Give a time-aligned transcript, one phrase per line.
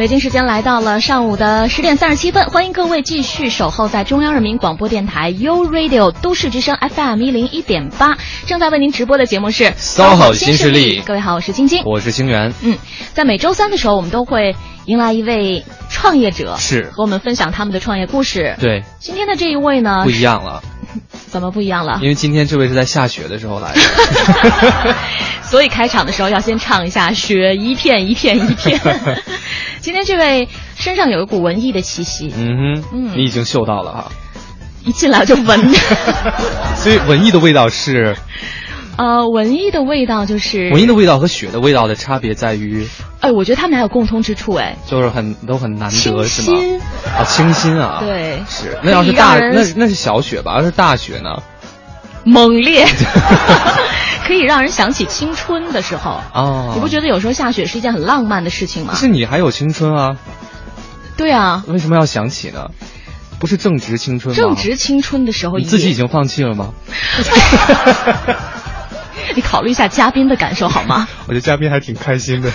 [0.00, 8.16] 北京时间来到了上午的十点三十七分，欢迎各位继续守候在中央人民广播电台 u Radio 都市之声 FM 一零一点八，
[8.46, 11.82] 正在为您直播的节目是 SOHO 新势力各位好，我是晶晶。
[11.84, 12.54] 我是星源。
[12.62, 12.78] 嗯，
[13.12, 14.56] 在每周三的时候，我们都会
[14.86, 18.56] 迎来一位创业者，是和我们分享他们的创业故事。
[18.58, 20.62] 对，今天的这一位呢，不一样了，
[21.30, 21.98] 怎么不一样了？
[22.02, 23.80] 因为今天这位是在下雪的时候来的。
[25.42, 28.80] 所以开场的时候要先唱一下“雪一片一片一片”。
[29.80, 34.12] 今天这位身上有一股文艺的气息，嗯哼，嗯你已经嗅到了哈。
[34.84, 35.74] 一进来就闻。
[36.76, 38.16] 所以文艺的味道是，
[38.96, 42.86] 呃，文艺的味道就是文艺的味道和雪的味道的差别在于，
[43.20, 46.24] 哎，我觉得他们俩有共通之处，哎，就是很都很难得是吗？
[46.24, 46.80] 新。
[46.80, 47.98] 啊，清新啊。
[48.00, 48.78] 对是。
[48.82, 50.54] 那要是大，那那是小雪吧？
[50.58, 51.42] 要是大雪呢？
[52.24, 52.86] 猛烈，
[54.26, 56.20] 可以让人想起青春的时候。
[56.34, 58.98] 哦，你不觉得有时候下雪是一件很浪漫的事情吗可？
[58.98, 60.16] 是你还有青春啊？
[61.16, 62.68] 对啊，为什么要想起呢？
[63.38, 64.40] 不是正值青春吗？
[64.40, 66.74] 正值青春的时候，你自己已经放弃了吗？
[69.36, 71.08] 你考虑一下嘉宾的感受好吗？
[71.26, 72.50] 我觉得嘉宾还挺开心的。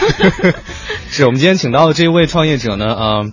[1.09, 3.31] 是我们今天请到的这位创业者呢，呃，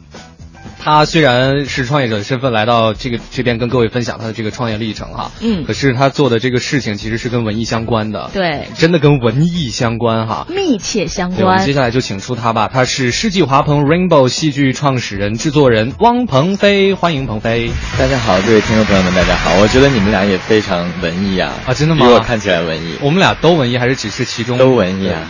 [0.84, 10.44] 他虽然是创业者的身份来到这个这边跟各位分享他的这个创业历程哈，嗯可是他做的这个事情其实是跟文艺相关的，，对，真的跟文艺相关哈。
[10.48, 11.72] 密切相关，我们关接。
[11.72, 19.54] 下来就请出他吧，他是世纪华鹏 Rainbow 戏剧创始人、制作人汪鹏飞，欢迎鹏飞大家好，各位听众朋友们，大家好。
[19.60, 22.96] 我觉得你们俩也非常文艺啊，啊真的吗比我看起来文艺。
[23.00, 25.22] 我们俩都文艺，还是只是其中都文艺啊？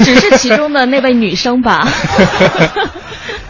[0.00, 1.88] 只是其中的那位女生吧。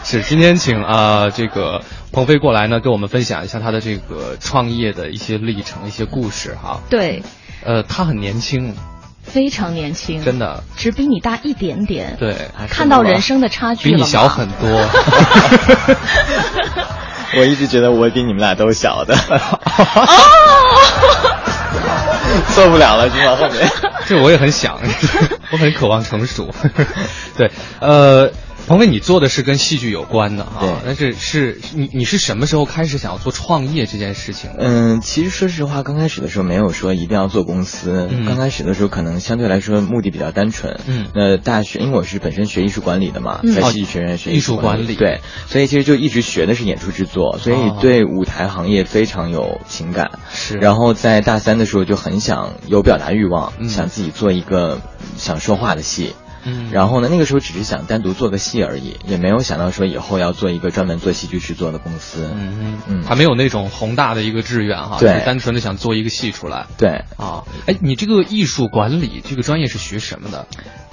[0.03, 6.79] 是，今天请啊、呃这个鹏飞过来呢，跟我们分享一下他的这个创业的一些历程、一些故事哈。
[6.89, 7.21] 对，
[7.63, 8.73] 呃，他很年轻，
[9.21, 12.15] 非常年轻，真的，只比你大一点点。
[12.19, 14.67] 对，啊看到人生的差距比你小很多。
[17.37, 19.15] 我一直觉得我比你们俩都小的，
[22.47, 23.35] 受不了了，是吗？
[23.35, 23.69] 后面
[24.07, 24.79] 这我也很想，
[25.51, 26.49] 我很渴望成熟。
[27.37, 28.31] 对，呃。
[28.69, 34.57] 鹏飞，你做的是跟戏剧有关的哈对，但是是你你是什么时候开始想要做创业这件事情的？
[34.59, 38.07] 嗯，其实说实话，刚开始的时候没有说一定要做公司。
[38.11, 40.79] 嗯刚开始的时候，可能相对来说目的比较单纯。
[40.85, 50.19] 嗯那大学，因为我是本身学艺术管理的嘛，嗯在戏剧学院学艺术管管理对，所以其实就一直学的是演出制作，所以哦对舞台行业非常有情感。
[50.31, 54.79] 是然后在大三的时候就很想有表达欲望，嗯想自己做一个
[55.17, 56.13] 想说话的戏。
[56.43, 62.29] 嗯然后呢，那个时候只是想单独做个戏而已，也没有想到说以后要做一个专门做戏剧制作的公司。
[62.33, 66.67] 嗯嗯嗯还没有那种宏大的一个志愿哈，对就单纯的想做一个戏出来。
[66.77, 70.47] 对，啊，哎，你这个艺术管理这个专业是学什么的？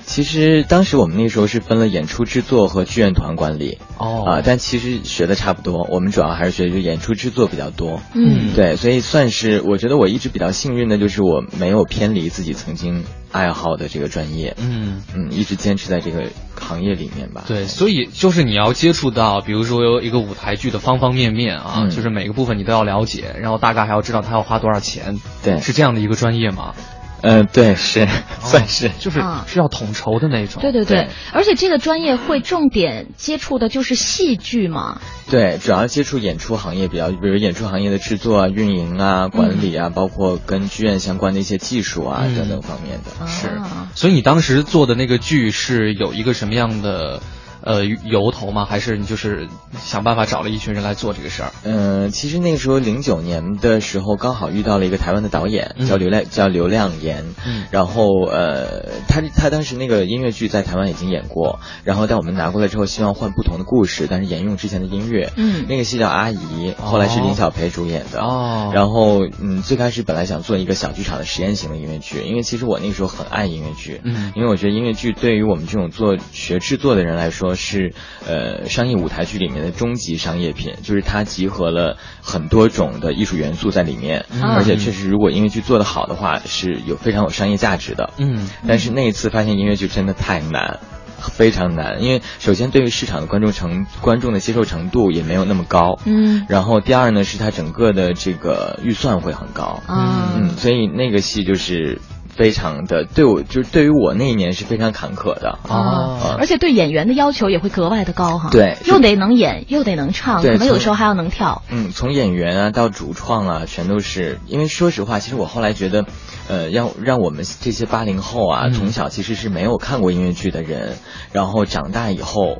[0.06, 3.78] 其实当时我们那时候是分了演出制作和剧院团管理。
[3.98, 8.02] 哦啊、但其实学的差不多，我们主要还是学就演出制作比较多。
[8.14, 14.54] 嗯，对，所以算是我觉得我一直比较幸运的，就是我没有偏离自己曾经爱好的这个专业。
[14.58, 16.24] 嗯，嗯，一直坚持在这个
[16.60, 17.44] 行业里面吧。
[17.46, 25.18] 对，所以就是你要接触到，比如说有一个舞台剧的方方面面啊，嗯就是每个部分你都要了解，然后大概还要知道它要花多少钱。
[25.42, 26.74] 对是这样的一个专业吗？
[27.22, 28.06] 嗯、对，是
[28.40, 28.90] 算是。
[28.98, 30.62] 就是啊是要统筹的那种。
[30.62, 35.00] 对对对对，而且这个专业会重点接触的就是戏剧嘛。
[35.30, 43.26] 对，主要接触演出行业比较，比如演出行业的制作啊、运营啊、管理啊，包括跟剧院相关的一些技术啊、嗯等等方面的。
[43.26, 47.20] 是啊，所以你当时做的那个剧是有一个什么样的
[47.66, 48.64] 呃由头吗？
[48.64, 51.50] 还是你就是想办法找了一群人来做这个事儿？
[51.64, 57.34] 嗯、其实那个时候零九年的时候，刚好遇到了一个台湾的导演，嗯叫刘亮，叫刘亮言。
[57.44, 65.32] 嗯然后呃，他他当时那个音乐剧在台湾已经演过，然后但我们拿过来之后，希望换不同的故事，但是沿用之前的音乐。
[65.36, 68.20] 嗯那个戏叫《阿姨》，后来是林小培主演的。
[68.20, 74.00] 哦然后嗯，最开始本来想做一个小剧场的实验型的音乐剧，因为其实我那个时候很爱音乐剧。
[74.04, 77.92] 嗯因为我觉得音乐剧对于我们这种做学制作的人来说是，
[78.26, 84.42] 呃，商业舞台剧里面的终极商业品，就是它集合了很多种的艺术元素在里面，嗯。
[84.42, 88.10] 而且确实，如果音乐剧做得好的话，是有非常有商业价值的。
[88.18, 88.48] 嗯。
[88.68, 90.78] 但是那一次发现音乐剧真的太难。
[91.18, 96.44] 非常难，因为首先对于市场的观众程观众的接受程度也没有那么高，嗯。
[96.48, 102.00] 然后第二呢是它整个的这个预算会很高，嗯嗯，所以那个戏就是
[102.36, 105.58] 非常的对我，就是对于我那一年是非常坎坷的。
[105.68, 108.50] 啊，而且对演员的要求也会格外的高哈。
[108.50, 111.62] 对，又得能演，又得能唱，可能有时候还要能跳。
[111.70, 114.38] 嗯，从演员啊到主创啊，全都是。
[114.46, 116.04] 因为说实话，其实我后来觉得，
[116.48, 120.96] 呃，要让我们这些八零后啊，从小其实是没有看过音乐剧的人，
[121.32, 122.58] 然后长大以后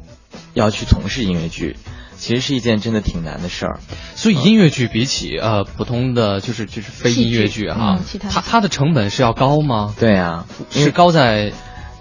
[0.55, 1.77] 要去从事音乐剧。
[2.19, 3.79] 其实是一件真的挺难的事儿，
[4.15, 7.99] 所以音乐剧比起呃普通的就是就是非音乐剧哈，
[8.31, 9.95] 它它的成本是要高吗？
[9.99, 11.53] 对啊，是高在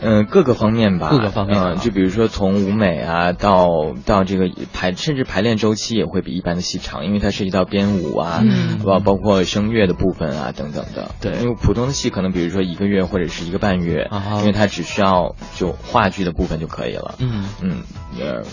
[0.02, 3.68] 嗯各个方面吧，各个方面嗯，就比如说从舞美啊到
[4.06, 8.44] 到这个排，甚至排练周期也会比一般的戏长，因为它涉及到编舞啊，
[8.84, 11.12] 包包括声乐的部分啊等等的。
[11.22, 14.10] 对，因为普通的戏可能比如说一个月或者是一个半月，
[14.40, 17.16] 因为它只需要就话剧的部分就可以了。
[17.20, 17.84] 嗯嗯
[18.20, 18.44] 呃。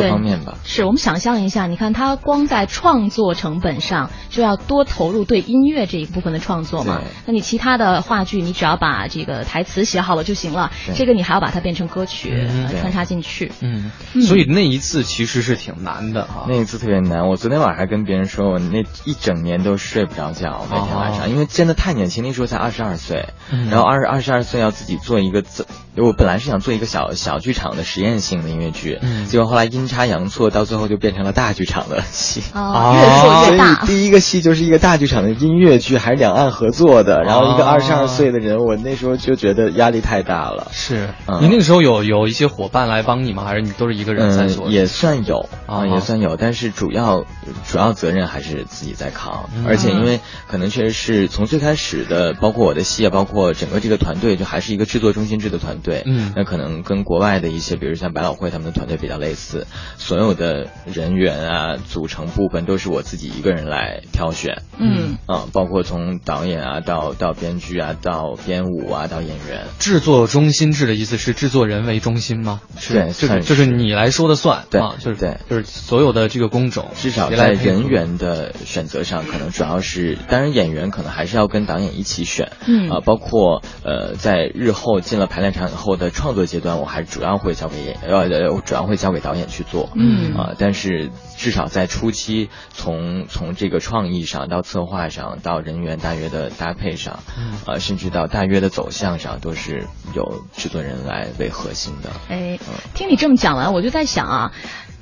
[0.00, 7.02] 各方面吧，是我们想象一下，你看他光在创作成本上就要多投入对音乐这一部分的创作嘛？
[7.26, 12.46] 那你其他的话剧，你只要把这个台词写好了就行了，这个你还要把它变成歌曲
[12.80, 13.52] 穿插进去。
[13.60, 13.90] 嗯，
[14.22, 16.46] 所以那一次其实是挺难的哈。
[16.48, 23.28] 那一次特别难，我昨天晚上还跟别人说，我那一整年都睡不着觉，每天晚上，因为真的太年轻，那时候才二十二岁，
[23.70, 25.66] 然后二十二十二岁要自己做一个自。
[25.98, 32.42] 我本来是想做一个小小剧场的实验性的音乐剧，结果后来阴差阳错，到最后就变成了大剧场的戏。
[32.54, 33.84] 哦，越做越大。
[33.86, 37.22] 第一个戏就是一个大剧场的音乐剧，还是两岸合作的。
[37.22, 40.66] 然后一个二十二岁的人，我那时候就觉得压力太大了。
[40.72, 41.10] 是，
[41.40, 43.44] 你那个时候有有一些伙伴来帮你吗？
[43.44, 44.66] 还是你都是一个人在做？
[44.68, 47.24] 也算有啊，也算有，但是主要
[47.68, 49.48] 主要责任还是自己在扛。
[49.68, 50.18] 而且因为
[50.48, 56.02] 可能确实是从最开始的，包括我的戏啊，包括整个这个团队，就还是一个制作中心制的团队。
[56.06, 69.66] 嗯，那可能跟国外的一些，比如像百老汇他们的团队比较类似，所有的人员啊，组成部分都是我自己一个人来挑选，嗯，啊，包括从导演啊，到到编剧啊，到编舞啊，到演员。
[69.78, 72.60] 制作中心制的意思是制作人为中心吗？
[72.88, 85.76] 对，就是就是你来说的算，对，就是对，就是所有的这个工种，至少在人员的选择上，可能主要是，当然演员可能还是要跟导演一起选，嗯，啊，包括呃，在日后进了排练场以。
[85.76, 88.26] 后的创作阶段，我还主要会交给演，呃，
[88.64, 97.20] 主要会交给导演去做，嗯啊，但是至少在初期，从从这个创意上到策划上，到人员大约的搭配上，
[97.66, 102.10] 啊，甚至到大约的走向上，都是有制作人来为核心的。
[102.28, 102.58] 哎，
[102.94, 104.52] 听你这么讲完，我就在想啊，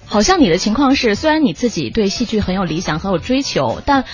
[0.07, 4.05] 好像你的情况是，虽然你自己对戏剧很有理想，很有追求，但。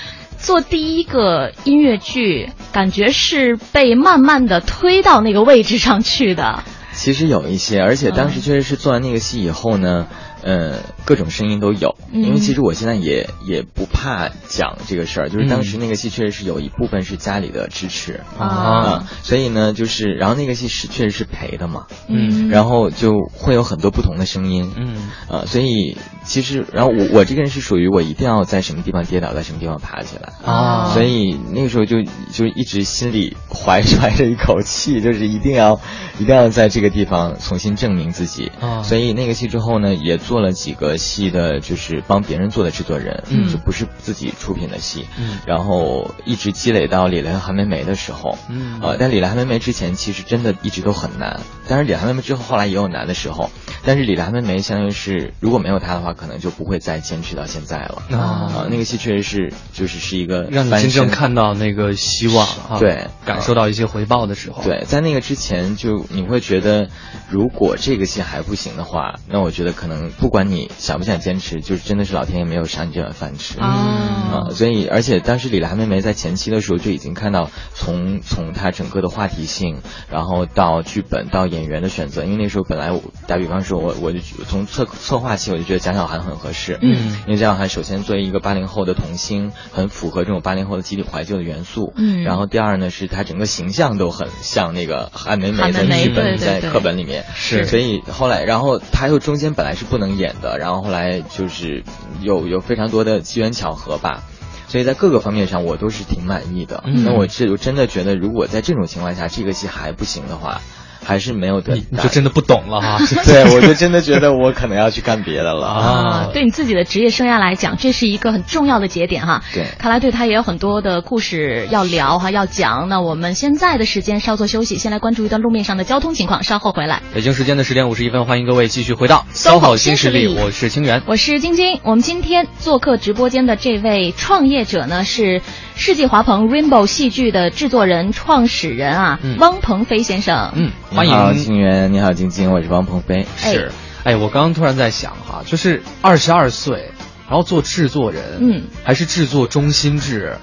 [0.43, 6.64] 做第一个音乐剧，感觉是被慢慢的推到那个位置上去的。
[6.94, 10.06] 其实有一些，而且当时确实是做完那个戏以后呢。
[10.42, 18.20] 呃，各种声音都有，因为其实我现在也也不怕讲这个事儿，就是当时那个戏确实是有一部分是家里的支持。
[18.38, 30.32] 啊，所以呢，就是然后那个戏是确实是赔的嘛，嗯，然后就会有很多不同的声音，嗯，呃，所以其实然后我我这个人是属于我一定要在什么地方跌倒，在什么地方爬起来。
[30.43, 32.02] 啊，所以那个时候就
[32.32, 35.78] 就一直心里怀揣着一口气，就是一定要
[36.19, 38.50] 一定要在这个地方重新证明自己。
[38.58, 40.19] 啊，所以那个戏之后呢也。
[40.31, 53.50] 做了几个戏的，就是帮别人做的制作人，嗯，就不是自己出品的戏，嗯，然后一直积累到李雷和韩梅梅的时候，嗯，呃，但李雷韩梅梅之前其实真的一直都很难，但是李雷韩梅梅之后后来也有难的时候，
[53.84, 62.46] 但是李雷韩梅梅相当于是如果没有她的话，可能就不会再坚持到现在了啊，那个戏确实是就是是一个让你真正看到那个希望，
[62.81, 66.89] 对，感受到一些回报的时候，对，在那个之前就你会觉得
[67.31, 70.10] 如果这个戏还不行的话，那我觉得可能。
[70.19, 74.48] 不管你想不想坚持，就是真的是老天爷没有赏你这碗饭吃啊！
[74.50, 82.93] 所以，而且当时李兰妹妹在前期的时候就已经看到，从从她整个的话题性，然后到剧本到演员的选择，因为那时候本来
[83.26, 100.10] 打比方说，我我就从策策划期我就觉得蒋小涵很合适，嗯，因为蒋小涵首先作为一个八零后的童星，很符合这种八零后的集体怀旧的元素，嗯，然后第二呢是他整个形象都很像那个韩梅梅的剧本在课本里面，是，所以后来然后他又中间本来是不能。
[100.10, 101.84] 演的，然后后来就是
[102.20, 104.24] 有有非常多的机缘巧合吧，
[104.67, 106.82] 所以在各个方面上我都是挺满意的。
[106.84, 110.60] 那我这我真的觉得，如果在这种情况下这个戏还不行的话。
[111.02, 112.98] 还是没有得，你就真的不懂了哈。
[113.24, 116.30] 对，我就真的觉得我可能要去干别的了 啊。
[116.32, 119.42] 对你自己的职业生涯来讲，这是一个很重要的节点哈。
[119.54, 122.88] 对，看来对他也有很多的故事要聊哈，要讲。
[122.88, 127.02] 那我们现在的时间稍作休息，先来关注一段路面上的交通情况，稍后回来。
[127.14, 131.80] 北京时间的十点五十一分，欢迎各位继续回到搜好新势力，我是清源，我是晶晶。
[131.82, 135.40] 我们今天做客直播间的这位创业者呢是。
[135.81, 140.53] 世纪华鹏 Rainbow 戏剧的制作人、创始人啊，嗯汪鹏飞先生。
[140.55, 141.39] 嗯，欢你好，迎。
[141.39, 143.27] 静源，你好，晶晶，我是汪鹏飞。
[143.39, 143.72] 是，
[144.05, 146.91] 哎，我刚刚突然在想哈，就是二十二岁，
[147.27, 150.37] 然后做制作人，嗯，还是制作中心制，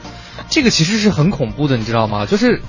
[0.49, 2.25] 这个其实是很恐怖的，你知道吗？
[2.25, 2.59] 就是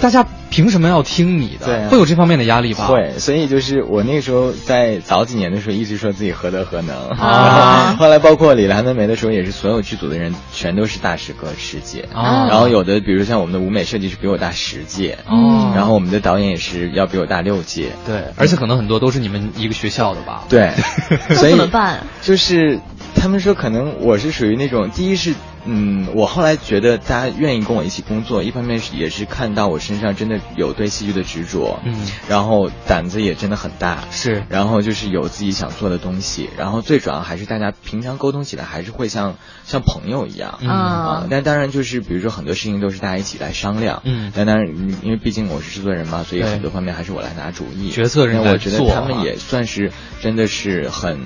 [0.00, 1.66] 大家凭什么要听你的？
[1.66, 2.86] 对啊会有这方面的压力吧？。
[2.86, 6.96] 会，所以就是我那个时候在早几年的时候，一直说自己何德何能。
[7.10, 12.08] 啊 后来包括李兰梅梅的时候，也是所有剧组的人全都是大师哥师姐。
[12.14, 17.92] 哦然后有的，比如像我们的舞美设计师比我大十届，哦然后我们的导演也是要比我大六届。
[18.04, 20.44] 对，而且可能很多都是你们一个学校的吧？
[20.48, 20.72] 对，
[21.28, 22.00] 那所以怎么办？
[22.20, 22.78] 就是
[23.14, 31.94] 他们说，可能我是属于那种，第一是，嗯，我后来觉得大家愿意跟我一起工作，一方面是也是看到我身上真的有对戏剧的执着，嗯，
[32.28, 34.44] 然后胆子也真的很大，是。
[34.48, 40.58] 然后就是有自己想做的东西，然后最主要还是大家平常沟通起来还是会像像朋友一样。
[40.62, 40.68] 嗯。
[40.68, 44.32] 啊，但当然就是，比如说很多事情都是大家一起来商量，嗯。
[44.34, 44.68] 但当然，
[45.02, 47.90] 因为毕竟我是制作人嘛，所以很多方面还是我来拿主意。
[47.90, 51.20] 决策人我觉得他们也算是真的是很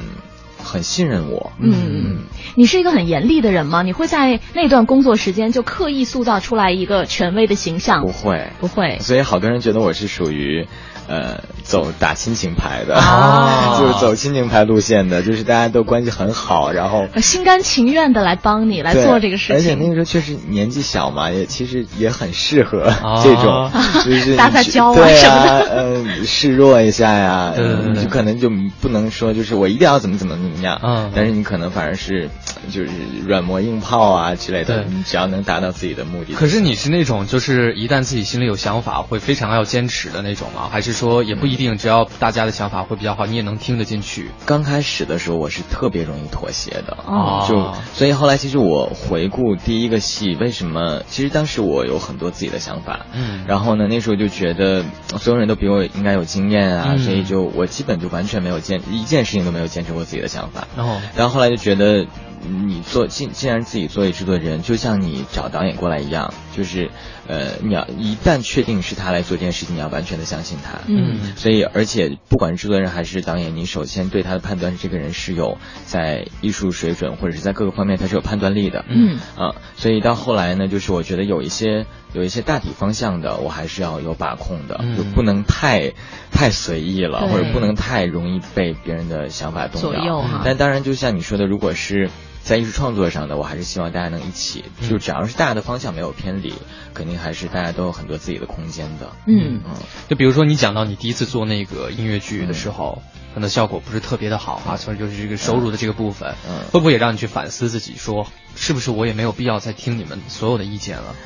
[0.66, 1.52] 很信任我。
[1.60, 2.24] 嗯，
[2.56, 3.82] 你是一个很严厉的人吗？
[3.82, 8.02] 你会在那段工作时间就刻意塑造出来一个权威的形象？
[8.02, 8.98] 不会，不会。
[9.00, 10.66] 所以好多人觉得我是属于，
[11.08, 19.86] 呃，走打亲情牌的，啊 就是走亲情牌路线的，就是大家都关系很好，然后呃心甘情愿的来帮你来做这个事情而且那。
[19.88, 23.70] 个时候确实年纪小嘛，也其实也很适合啊这种，
[24.04, 32.28] 就是撒撒娇啊对什么啊，嗯， 示弱一下呀，对对对对就可能就不能说就是我一定要怎么怎么怎么样，嗯但是你可能反而是
[32.70, 32.90] 就是
[33.26, 36.34] 软磨硬泡啊之类的，你只要能达到自己的目的。
[36.34, 40.68] 可是你是那种就是一旦自己心里有想法，会非常要坚持的那种吗？
[40.70, 44.30] 还是说也不一定，只要大家的想法会比较好，你也能听得进去？
[44.46, 51.02] 刚开始的时候，我是特别容易妥协的，哦就所以后来其实我回顾第一个戏，为什么？
[51.08, 62.06] 其实当时我有很多自己的想法，嗯然后呢，那时候就觉得呃所有人都比我应该有经验啊，嗯所以就我基本就完全没有坚一件事情都没有坚持过自己的想法，然后然后后来就觉得。
[62.48, 66.90] 你做既既然自己作为制作人，就像你找导演过来一样，就是，
[67.28, 70.78] 呃，你要一旦确定是他来做这件事情，你要完全的相信他。
[70.86, 78.84] 嗯所以，而且不管是制作人还是导演，你首先对他的判断是这个人是有在艺术水准或者是在各个方面他是有判断力的。
[78.88, 85.92] 嗯啊，所以到后来呢，就是我觉得有一些有一些大体方向的，我还是要有把控的，嗯就不能太
[86.32, 89.92] 太随意了，或者不能太容易被别人的想法动摇。
[89.92, 92.10] 左右哈但当然，就像你说的，如果是
[92.46, 94.88] 在艺术创作上的，我还是希望大家能一起，嗯。
[94.88, 96.54] 就只要是大的方向没有偏离，
[96.94, 99.10] 肯定还是大家都有很多自己的空间的。
[99.26, 99.62] 嗯。
[99.64, 99.74] 嗯，
[100.08, 103.02] 就比如说你讲到你第一次做那个音乐剧的时候，
[103.34, 106.60] 可能效果不是特别的好啊，所以就是这个收入的这个部分，嗯。
[106.70, 111.16] 会不会也让你去反思自己说，是不是我也没有必要再听你们所有的意见了？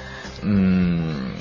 [0.42, 1.32] 嗯，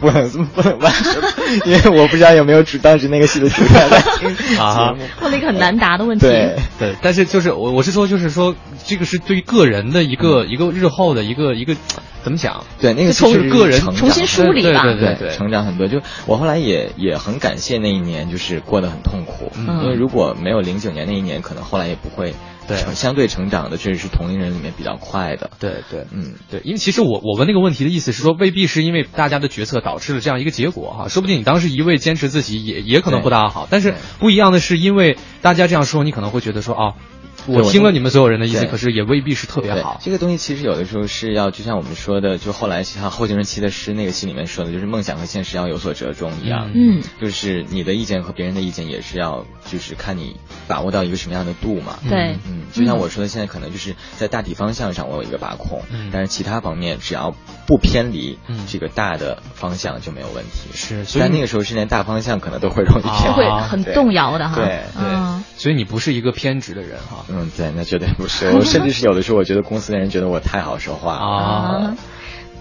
[0.00, 5.04] 不能不能完全，因为我不知道有没有主当时那个戏的主台在听节啊目。
[5.22, 6.26] 问了一个很难答的问题。
[6.26, 8.54] 对，对，但是就是我我是说，就是说
[8.86, 11.76] 这个是对于个人的一个、一个日后的一个一个
[12.22, 12.64] 怎么讲？
[12.80, 15.86] 对，那个是个人成长重新梳理吧对对对成长很多。
[15.86, 22.34] 就我后来也也很感谢那一年，就是过得很痛苦，嗯因为如果没有零九年那一年，可能后来也不会
[22.66, 22.76] 对。
[22.78, 25.50] 成相对成长的确实是同龄人里面比较快的。
[25.58, 40.00] 对对嗯，对，因为其实我我问那个问题的意思是说，未必是因为大家的决策导致了这样一个结果哈，说不定你当时一味坚持自己也也可能不大好，但是不一样的是，因为大家这样说，你可能会觉得说啊，对我我听了你们所有人的意思，可是也未必是特别好。
[40.02, 46.70] 这个东西其实有的时候是要，就像我们说的，就后来像后青春期的诗那个戏里面说的，就是梦想和现实要有所折中一样。
[46.74, 50.36] 嗯就是你的意见和别人的意见也是要，就是看你
[50.68, 51.98] 把握到一个什么样的度嘛。
[52.08, 57.34] 对嗯，就像我说的，现在可能就是在大体方向上我有一个把控，嗯但是其他方面只要
[57.66, 60.68] 不偏离嗯这个大的方向就没有问题。
[60.74, 63.36] 是所以但那个时候是连大方向可能都会容易偏离。
[63.36, 64.54] 会很动摇的哈。
[64.56, 67.24] 对对嗯，所以你不是一个偏执的人哈。
[67.32, 68.50] 嗯，对，那绝对不是。
[68.50, 71.20] 我甚至是有的时候，我觉得公司的人觉得我太好说话了。
[71.20, 71.96] 啊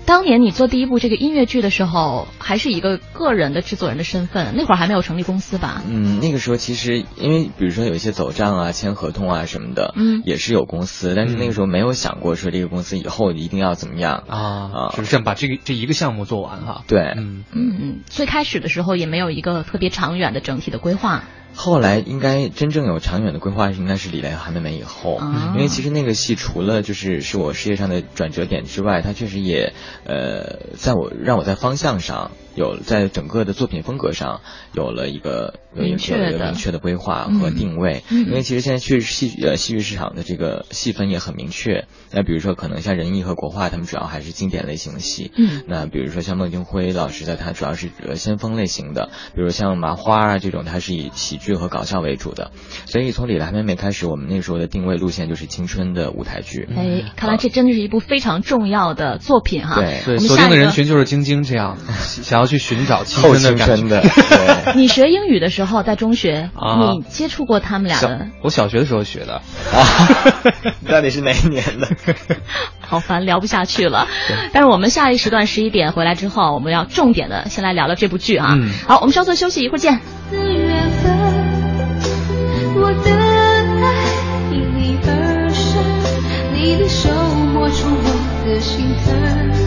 [0.04, 5.84] 当年你做第一部这个音乐剧的时候，还是一个个人的制作人的身份，那会儿还没有成立公司吧？
[5.88, 16.82] 嗯，那个时候其实因为比如说有一些走账啊、签合同啊什么的，嗯也是有公司，但是那个时候没有想过说这个公司以后一定要怎么样啊啊，就是把这个这一个项目做完哈。
[16.88, 21.24] 对，嗯嗯嗯，最开始的时候也没有一个特别长远的整体的规划。
[21.54, 29.74] 后来应该真正有长远的规划，应该是李雷和韩梅梅以后，啊因为其实那个戏除了就是是我事业上的转折点之外，它确实也
[30.06, 34.42] 呃，在我让我在方向上有在整个的作品风格上
[34.74, 38.04] 有了一个有一明个有一确的个明确的规划嗯和定位。
[38.10, 41.86] 嗯因为其实现在确实戏呃戏剧市场的这个细分也很明确。
[42.12, 45.32] 那比如说可能像仁义和国画，他们主要还是经典类型的戏。
[45.38, 52.52] 嗯那比如说像孟京辉老师的，他主要是呃先锋类型的，比如像麻花啊这种，它是以喜剧和搞笑为主的。
[52.86, 56.68] 所以从李兰妹妹开始，我们那时候的定位路线就是青春的舞台剧。
[56.76, 59.76] 哎，看来这真的是一部非常重要的作品哈。
[59.76, 63.88] 对对，锁定的人群就是晶晶这样， 想要去寻找青后春的感觉。
[63.88, 64.74] 的， 对。
[64.76, 68.28] 你学英语的时候，在中学，啊你接触过他们俩的？
[68.44, 69.36] 我小学的时候学的，
[69.72, 69.86] 啊，
[70.90, 71.88] 到底是哪一年的？
[72.82, 74.08] 好烦，聊不下去了。
[74.52, 78.50] 但是我们下一时段十一点回来之后，我们要重点的先来聊聊这部剧啊。
[78.58, 80.00] 嗯好，我们稍作休息，一会儿见。
[80.32, 81.12] 的缘分，
[82.76, 83.12] 我的
[83.82, 83.86] 爱
[84.52, 85.84] 因你而生，
[86.54, 87.10] 你的手
[87.54, 89.61] 摸出我的心疼，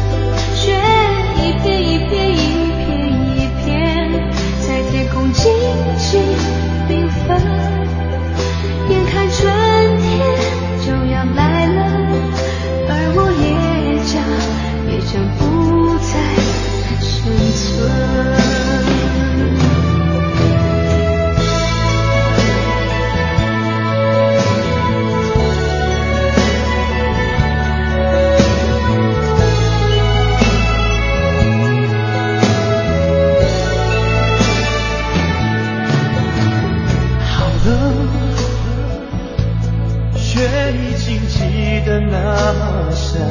[41.95, 43.23] 得那么深。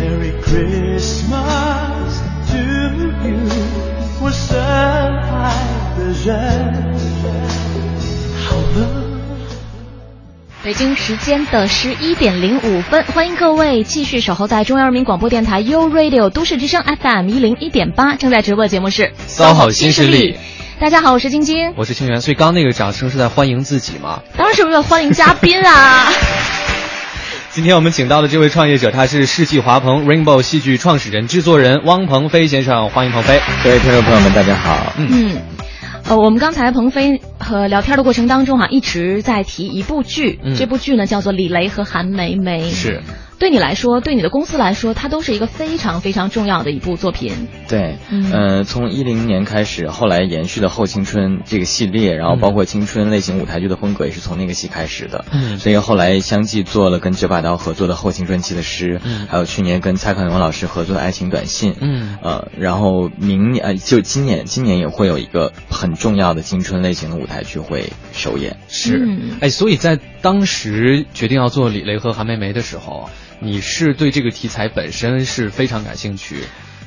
[0.00, 1.34] Merry Christmas
[2.50, 2.56] to
[3.28, 3.40] you，
[4.22, 5.52] 我深爱
[5.98, 6.34] 的人。
[8.42, 8.88] 好了。
[10.62, 20.38] 北京时间的十一点零五分，欢迎各位继续守候在中央人民广播电台 U Radio 都市之声 FM 一零一点八，正在直播的节目是骚好新势力。
[20.80, 21.74] 大家好，我是晶晶。
[21.76, 24.22] 我是清源，所以刚刚那个掌声是在欢迎自己吗？
[24.38, 26.10] 当然是为了欢迎嘉宾啊！
[27.54, 33.40] 今天我们请到的这位创业者，他是世纪华鹏 Rainbow 戏剧创始人、制作人汪鹏飞先生，欢迎鹏飞。
[33.62, 34.92] 各位听众朋友们，大家好。
[34.96, 35.36] 嗯，
[36.08, 42.70] 呃，我们刚才鹏飞和聊天的过程当中啊、一直在提一部剧，嗯这部剧呢叫做《李雷和韩梅梅》。
[42.74, 43.02] 是，
[43.38, 47.48] 对你来说，对你的公司来说，它都是一个非常非常重要的一部作品。
[47.68, 55.24] 对，嗯呃，从一零年开始，后来延续的后青春这个系列，然后包括青春类型舞台剧的风格，也是从那个戏开始的。
[55.32, 68.56] 嗯所以后来相继做了跟九把刀合作的后青春期的诗，嗯还有去年跟蔡康永老师合作的爱情短信，嗯呃，然后明年呃就今年今年也会有一个很重要的青春类型的舞台剧会首演。
[68.68, 76.36] 是嗯，哎，所以在当时决定要做李雷和韩梅梅的时候，你是对这个题材本身是非常感兴趣。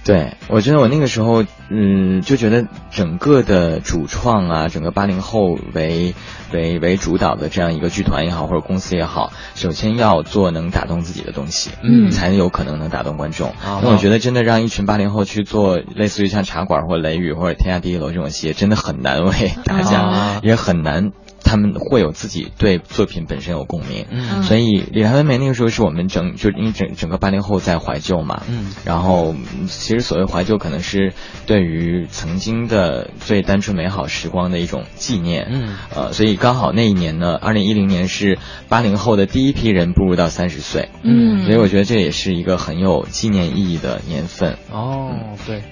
[0.03, 6.15] 对，我觉得我那个时候，嗯，就觉得整个的主创啊，整个八零后为
[6.53, 13.49] 为为主导的这样一个剧团也好，或者公司也好，首先要做能打动自己的东西，嗯才有可能能打动观众。
[13.49, 21.11] 啊那我觉得真的让一群八零后去做类似于像茶馆或者雷雨或者天下第一楼这种戏，真的很难为大家，啊也很难。
[21.47, 24.43] 他们会有自己对作品本身有共鸣，嗯。
[24.43, 28.73] 所以李兰文梅那个时候是我们整就因为整整个八零后在怀旧嘛，嗯。
[28.83, 31.13] 然后嗯其实所谓怀旧，可能是
[31.45, 35.47] 对于曾经的最单纯美好时光的一种纪念。
[35.49, 35.75] 嗯。
[35.95, 41.45] 呃，所以刚好那一年呢，二零一零年是八零后的第一批人步入到三十岁，嗯。
[41.45, 44.57] 所以我觉得这也是一个很有纪念意义的年份。
[44.69, 45.63] 哦，对，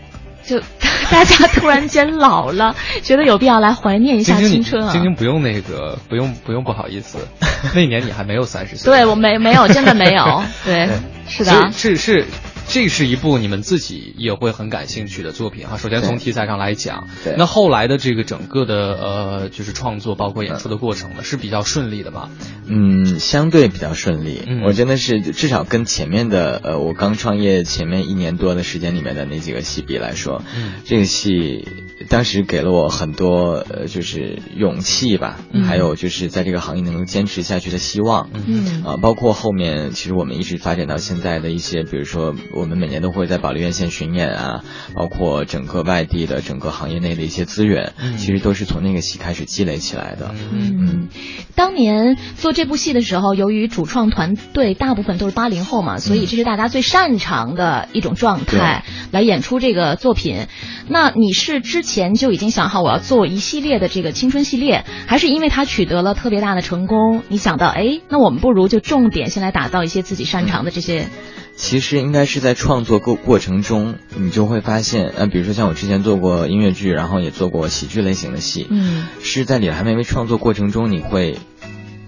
[0.48, 0.60] 就
[1.12, 4.92] 大家突然间老了，觉得有必要来怀念一下青春啊。
[4.92, 7.18] 晶晶不用那个，不用不用不好意思，
[7.76, 8.92] 那年你还没有三十岁。
[8.92, 10.44] 对我没没有，真的没有。
[10.66, 10.90] 对，
[11.28, 11.72] 是的。
[11.72, 12.26] 是是，
[12.68, 15.78] 这是一部你们自己也会很感兴趣的作品哈。
[15.78, 22.30] 首先从题材上来讲，对那后来的这个整个的呃，就是创作包括演出的过程呢，是比较顺利的吧？
[22.68, 24.42] 嗯，相对比较顺利。
[24.48, 31.68] 嗯我真的是至少跟前面的呃，我刚创业前面一年多的时间里面的那几个戏比来说，嗯这个戏
[32.10, 38.30] 当时给了我很多呃，就是勇气吧，嗯还有就是在这个行业能够坚持下去的希望。
[38.34, 44.64] 嗯啊，包括后面其实我们一直发展到现在的一些，比如说我们每年都会在保利院线巡演啊，
[44.96, 48.18] 包括整个外地的整个行业内的一些资源，嗯。
[48.18, 50.34] 其实都是从那个戏开始积累起来的。
[50.52, 51.10] 嗯，
[51.54, 60.48] 当年做这部戏的时候，由于主创团队大部分都是八零后嘛，所以这是大家最擅长的一种状态来演出这个作品。
[60.88, 71.10] 那你是之前就已经想好我要做一系列的这个青春系列，还是因为它取得了特别大的成功，你想到哎，那我们不如就重点先来打造一些自己擅长的这些
[71.58, 79.06] 其实应该是在创作过过程中，你就会发现，呃，比如说像我之前做过音乐剧，然后也做过喜剧类型的戏，嗯。
[79.22, 81.38] 是在李海梅梅创作过程中，你会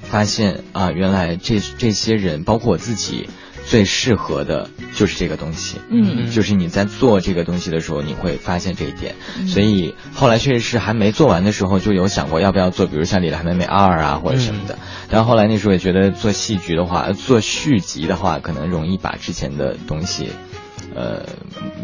[0.02, 3.30] 发现啊，原来这这些人，包括我自己，
[3.70, 5.80] 最适合的就是这个东西。
[5.90, 9.16] 嗯就是你在做这个东西的时候，你会发现这一点。
[9.48, 14.80] 所以后来确实是还没做完的时候，就有想过要不要做，比如像《李兰妹妹二》啊或者什么的。
[15.10, 20.30] 但后来那时候也觉得做戏剧的话，呃做续集的话，可能容易把之前的东西。
[20.96, 21.28] 呃，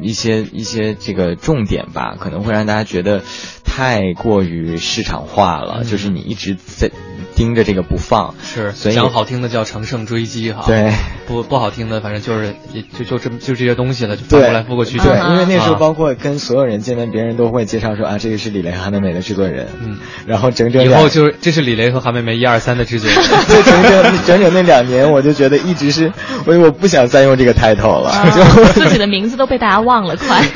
[0.01, 3.21] 一些一些这个重点吧，可能会让大家觉得
[3.63, 6.91] 太过于市场化了，嗯就是你一直在
[7.35, 8.35] 盯着这个不放。
[8.43, 10.91] 是，所以讲好听的叫乘胜追击哈，对，
[11.25, 14.97] 不不好听的，反正就是也就就这么就这些东西了，就翻过来覆过去。
[14.99, 19.97] 对，啊因为那时候啊包括跟所有人见面，别人都会介绍说啊，这个是李雷和韩梅梅的制作人，嗯，
[20.27, 23.19] 然后整整以后就是这是李雷和韩梅梅一二三的制作人。
[23.47, 26.11] 对整整整整那两年，我就觉得一直是，
[26.45, 30.41] 我我不想再用这个 title 了，啊就自己的名字都被大家忘了，快。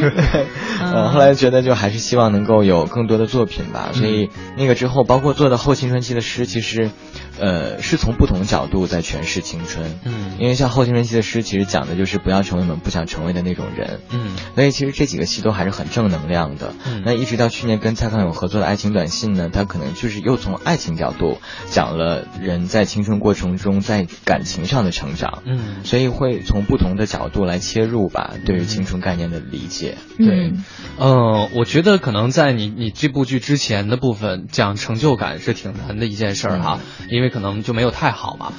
[0.98, 6.90] 嗯，后来觉得就还是希望能够有更多的作品吧，所以那个之后，包括做的后青春期的诗，其实，
[7.40, 10.00] 呃，是从不同角度在诠释青春。
[10.06, 14.02] 嗯因为像后青春期的诗，其实讲的就是不要成为我们不想成为的那种人。
[14.12, 16.74] 嗯所以其实这几个戏都还是很正能量的。
[16.86, 25.44] 嗯那一直到去年跟蔡康永合作的《爱情短信》呢，他可能就是又从爱情角度讲了人在青春过程中在感情上的成长。
[25.46, 29.98] 嗯，所以会从不同的角度来切入吧，对于青春概念的理解。
[30.18, 30.64] 对嗯，
[30.98, 38.54] 呃，我觉得可能在你你这部剧之前的部分讲成就感是挺难的一件事儿哈，因为可能就没有太好嘛。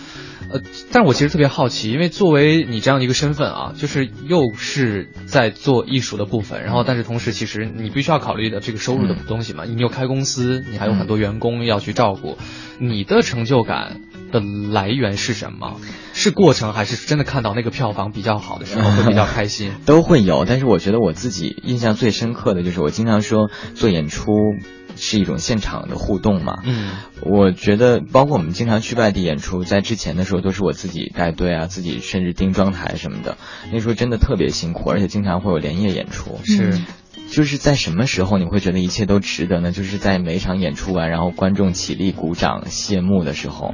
[0.50, 12.38] 呃，但是我其实特别好奇，因为作为你这样的一个身份啊，就是又是在做艺术的部分，然后但是同时其实你必须要考虑的这个收入的东西嘛，你又开公司，你还有很多员工要去照顾，
[12.78, 14.00] 你的成就感
[14.32, 15.78] 的来源是什么？
[16.14, 19.72] 是过程还是真的看到那个票房比较好的时候会比较开心？
[19.84, 24.32] 都会有，但是我觉得我自己印象最深刻的就是我经常说做演出
[24.98, 26.58] 是一种现场的互动嘛。
[26.64, 26.90] 嗯
[27.22, 33.36] 我觉得包括我们经常去外地演出，在之前的时候都是我自己带队啊，自己甚至盯妆台什么的，
[33.72, 36.38] 那时候真的特别辛苦，而且经常会有连夜演出。
[36.44, 36.78] 是。
[37.30, 39.70] 就是在什么时候你会觉得一切都值得呢？
[39.70, 43.72] 就是在每一场演出完，然后观众起立鼓掌谢幕的时候，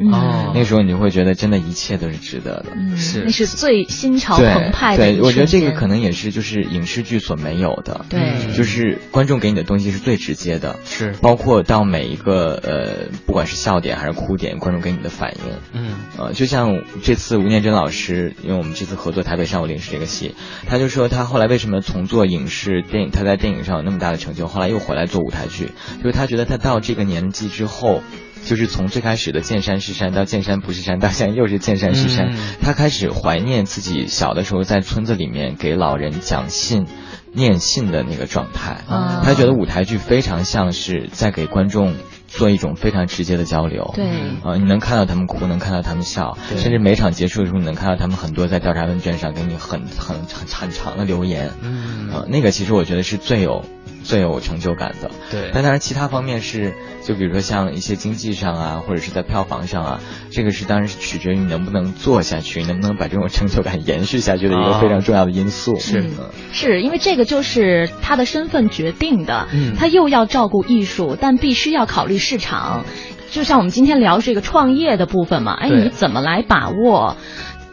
[0.55, 2.73] 那时候你就会觉得真的一切都是值得的。
[2.77, 3.23] 嗯是。
[3.25, 8.21] 那是最心潮澎湃的一对，我觉得这个可能也是就是影视剧所没有的，对。
[8.21, 11.13] 嗯就是观众给你的东西是最直接的，是。
[11.23, 15.53] 包括到每一个呃，不管是笑点还是哭点，观众给你的反应。
[15.73, 15.95] 嗯。
[16.19, 20.35] 呃，就像这次吴念真老师，因为我们这次合作《台北上午零时》这个戏，
[20.67, 28.01] 他就说他后来为什么从做影视电影，他在电影上有那么大的成就，后来又回来做舞台剧，就是他觉得他到这个年纪之后。
[28.47, 36.87] 就是从最开始的见山是山到见山不是山，到现在又是见山是山，嗯他开始怀念自己小的时候在村子里面给老人讲信、
[37.33, 38.83] 念信的那个状态。
[38.87, 41.95] 嗯他觉得舞台剧非常像是在给观众
[42.27, 43.93] 做一种非常直接的交流。
[43.95, 44.07] 对
[44.43, 51.53] 啊、你能看到他们哭，能看到他们笑，甚至每场结束的时候，你能看到他们很多在调查问卷上给你很很很很长的留言。
[51.63, 53.65] 嗯呃，那个其实我觉得是最有
[54.05, 55.11] 最有成就感的。
[55.33, 65.77] 对但当然其他方面是，就比如说像一些经济上啊，或者是在票房上啊，这个是当然是取决于你能不能做下去，能不能把这种成就感延续下去的一个啊非常重要的因素。
[65.81, 66.11] 是嗯
[66.53, 72.85] 是因为这个就是他的身份决定的，嗯他又要照顾艺术，但必须要考虑市场。
[73.31, 77.17] 就像我们今天聊这个创业的部分嘛，哎，你怎么来把握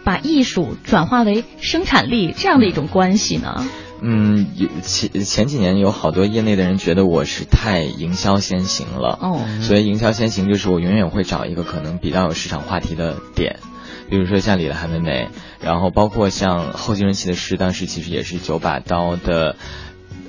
[0.04, 3.63] 把艺术转化为生产力这样的一种关系呢？
[4.01, 9.19] 嗯，有前前几年有好多业内的人觉得我是太营销先行了。
[9.21, 13.59] 哦，所以营销先行就是我永远会找一个可能比较有市场话题的点，
[14.09, 15.29] 比如说像李的韩梅梅，
[15.61, 19.55] 然后包括像后继人期的诗，当时其实也是九把刀的。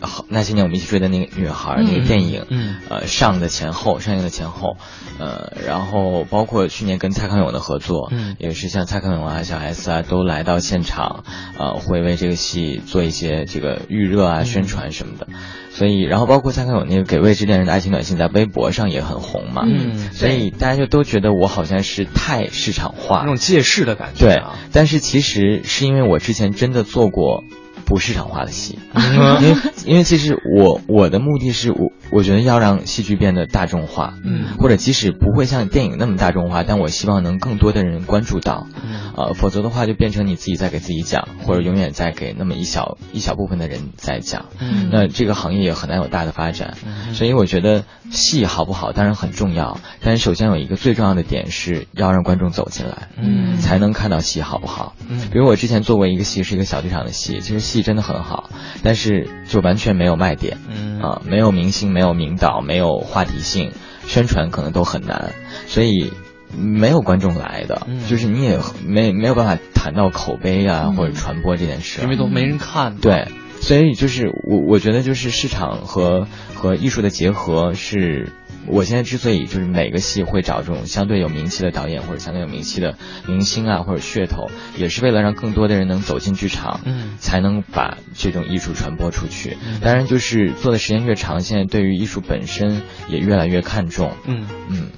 [0.03, 4.77] 好那些年我们一起追的那个女孩、嗯那个电影，嗯呃，上的前后，上映的前后，
[5.19, 11.25] 呃，然后包括去年跟蔡康永的合作，嗯也是像蔡康永啊、小 S 啊都来到现场，
[11.59, 15.27] 呃，会为这个戏做一些这个预热啊、宣传什么的。
[15.71, 27.45] 所以，然后包括蔡康永那个给未知恋人的爱情短信，在微博上也很红嘛，嗯所以大家就都觉得我好像是太市场化那，种借势的感觉对啊。，但是其实是因为我之前真的做过
[27.93, 34.57] 不市场化的戏，嗯 因为因为其实我我的目的是我我觉得要让戏剧变得大众化，嗯。
[34.59, 39.13] 或者即使不会像电影那么大众化，但我希望能更多的人关注到，嗯。
[39.15, 44.89] 呃，否则的话就变成你自己在给自己讲，或者永远在给那么一小一小部分的人在讲，嗯。
[44.91, 46.79] 那这个行业也很难有大的发展。
[47.13, 53.59] 所以我觉得戏好不好当然很重要，但是首先有一个最重要的点是要让观众走进来，嗯。
[53.59, 54.95] 才能看到戏好不好。
[55.07, 55.21] 嗯。
[55.31, 58.51] 比如我之前做过一个戏，是一个小剧场的戏，其实戏真的很好，
[58.83, 63.73] 但是就完全没有卖点，嗯啊，没有明星，没有名导，没有话题性，
[64.07, 65.33] 宣传可能都很难，
[65.67, 66.13] 所以。
[66.55, 72.97] 没有观众来的，嗯就是你也没没有办法谈到口碑啊、或者传播这件事，因为都没人看。
[72.97, 73.29] 对，
[73.63, 78.33] 所以就是我我觉得就是市场和和艺术的结合是。
[78.67, 82.97] 我现在之所以就是每个戏会找这种相对有名气的导演或者相对有名气的
[83.27, 89.57] 明星啊或者噱头，也是为了让更多的人能走进剧场，嗯才能把这种艺术传播出去。
[89.83, 94.13] 当然，就是做的时间越长，现在对于艺术本身也越来越看重。
[94.27, 94.91] 嗯嗯，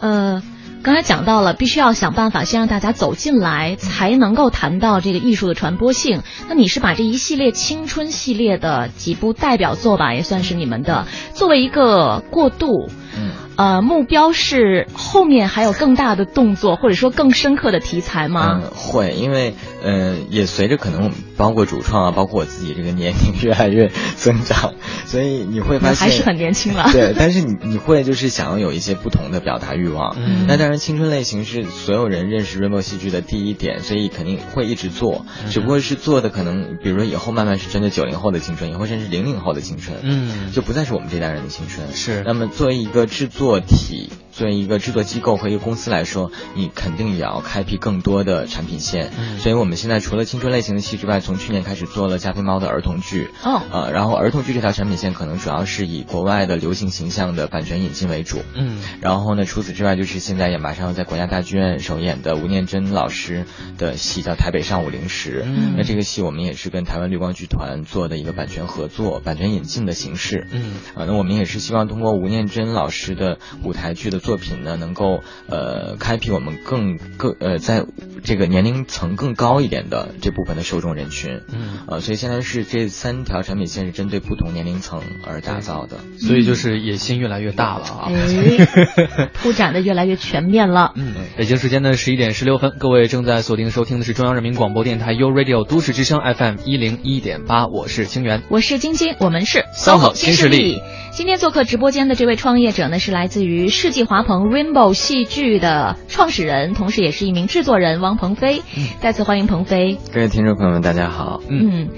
[0.00, 0.42] 呃，
[0.82, 6.22] 刚才讲到了，必须要想办法先让大家走进来，才能够谈到这个艺术的传播性。
[6.48, 12.90] 那你是把这一系列青春系列的几部代表作吧，也算是你们的，作为一个过渡。
[13.16, 18.60] 嗯，呃，目标是后面还有更大的动作，或者说更深刻的题材吗？
[18.62, 26.88] 嗯，会，因为呃，也随着可能包括主创啊，包括我自己这个年龄越来越增长，所以你会发现还是很年轻了。
[26.92, 30.16] 对，但是你你会就是想要有一些不同的表达欲望。
[30.18, 41.92] 嗯那当然，青春类型是所有人认识 Rainbow 戏剧的第一点，所以肯定会一直做，只不过是做的可能，比如说以后慢慢是针对九零后的青春，以后甚至零零后的青春，嗯就不再是我们这代人的青春。
[41.92, 49.12] 是那么作为一个制作做题作为一个制作机构和一个公司来说，你肯定也要开辟更多的产品线。
[49.18, 53.30] 嗯所以我们现在除了青春类型的戏之外，从去年开始做了加菲猫的儿童剧。
[53.44, 58.42] 哦呃，然后儿童剧这条产品线可能主要是以国外的流行形象的版权引进为主。
[58.54, 63.44] 嗯然后呢，除此之外，就是现在也马上要在国家大剧院首演的吴念真老师
[63.76, 65.42] 的戏叫《台北上午零时》。
[65.44, 70.46] 嗯那这个戏我们也是跟台湾绿光剧团做的一个版权合作、版权引进的形式。
[70.52, 77.84] 嗯啊，那我们也是希望通过吴念真老师的舞台剧的作品呢，能够呃开辟我们更更呃在
[78.24, 81.40] 这个年龄层更高一点的这部分的受众人群。
[81.52, 85.98] 嗯，呃，所以现在是这三条产品线是针对不同年龄层而打造的。
[86.18, 88.08] 所以就是野心越来越大了啊。
[88.08, 90.92] 哎， 铺展的越来越全面了。
[90.94, 98.42] 嗯，北京时间的十一点十六分，各位正在锁定收听的是中央人民广播电台 U Radio 都市之声 FM 一零一点八，我是清源。
[98.48, 100.80] 我是晶晶，我们是 SOHO 新势力。
[101.14, 108.62] 今天做客直播间的这位创业者呢，是来自于世纪华鹏 Rainbow 戏剧的创始人，同时也是一名制作人王鹏飞。
[109.00, 109.98] 再次欢迎鹏飞。
[110.10, 111.42] 各位听众朋友们，大家好。
[111.50, 111.90] 嗯，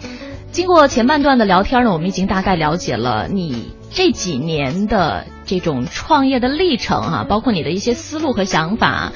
[0.50, 9.12] 经过前半段的聊天呢，我们已经大概了解了你这几年的这种创业的历程啊，包括你的一些思路和想法。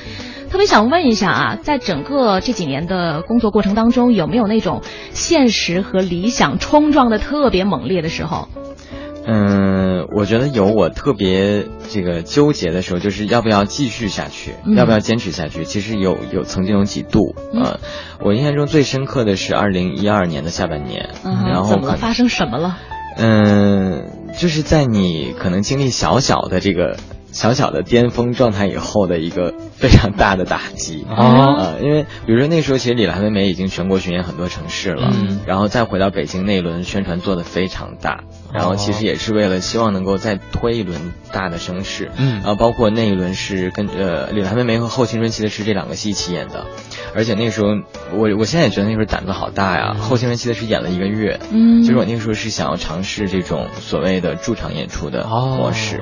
[0.48, 4.80] 特别想问一下啊，在整个这几年的工作过程当中，有没有那种
[5.10, 8.46] 现实和理想冲撞的特别猛烈的时候？
[9.30, 9.67] 嗯，
[10.14, 15.64] 我觉得有我特别这个纠结的时候，就是要不要继续下去，嗯要不要坚持下去。
[15.64, 17.80] 其实有有曾经有几度，嗯呃，
[18.24, 21.96] 我印象中最深刻的是二零一二年的下半年，嗯，然后可怎么了？
[21.96, 22.78] 发生什么了？
[23.16, 26.96] 嗯，就是在你可能经历小小的这个
[27.38, 31.06] 小小的巅峰状态以后的一个非常大的打击。
[31.08, 31.54] 哦。
[31.56, 35.38] 呃，因为比如说那时候其实李兰妹妹已经全国巡演很多城市了，嗯。
[35.46, 42.38] 然后再回到北京那一轮宣传做的非常大，然后其实也是为了希望能够再推一轮大的声势，嗯。
[42.38, 46.66] 然后包括那一轮是跟呃李兰妹妹和后青春期的是这两个戏一起演的，
[47.14, 47.68] 而且那个时候
[48.14, 51.82] 我我现在也觉得那时候胆子好大呀，后青春期的是演了一个月，嗯。
[51.82, 56.00] 其实我那个时候是想要尝试这种所谓的驻场演出的模式，哦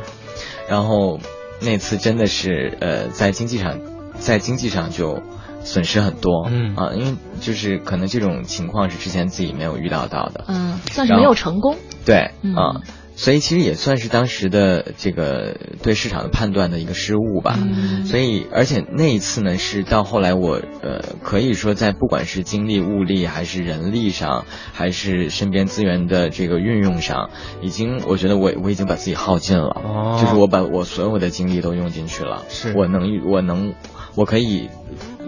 [0.69, 1.19] 然后
[1.61, 3.79] 那次真的是呃在经济上，
[4.19, 5.23] 在经济上就
[5.63, 11.77] 损失很多，嗯啊，因为就是可能这种情况是之前自己没有遇到到的，嗯，算是没有成功。
[12.05, 12.81] 对，嗯啊。
[13.17, 17.59] 所以其实也算是当时的这个对市场的判断的一个失误吧。
[17.59, 27.31] 嗯所以，而且那一次呢，是到后来我呃，可以说在不管是精力、物力，还是人力上，还是身边资源的这个运用上，
[27.63, 29.81] 已经我觉得我我已经把自己耗尽了。
[29.83, 32.45] 哦就是我把我所有的精力都用进去了。
[32.49, 33.75] 是我能我能
[34.15, 34.69] 我可以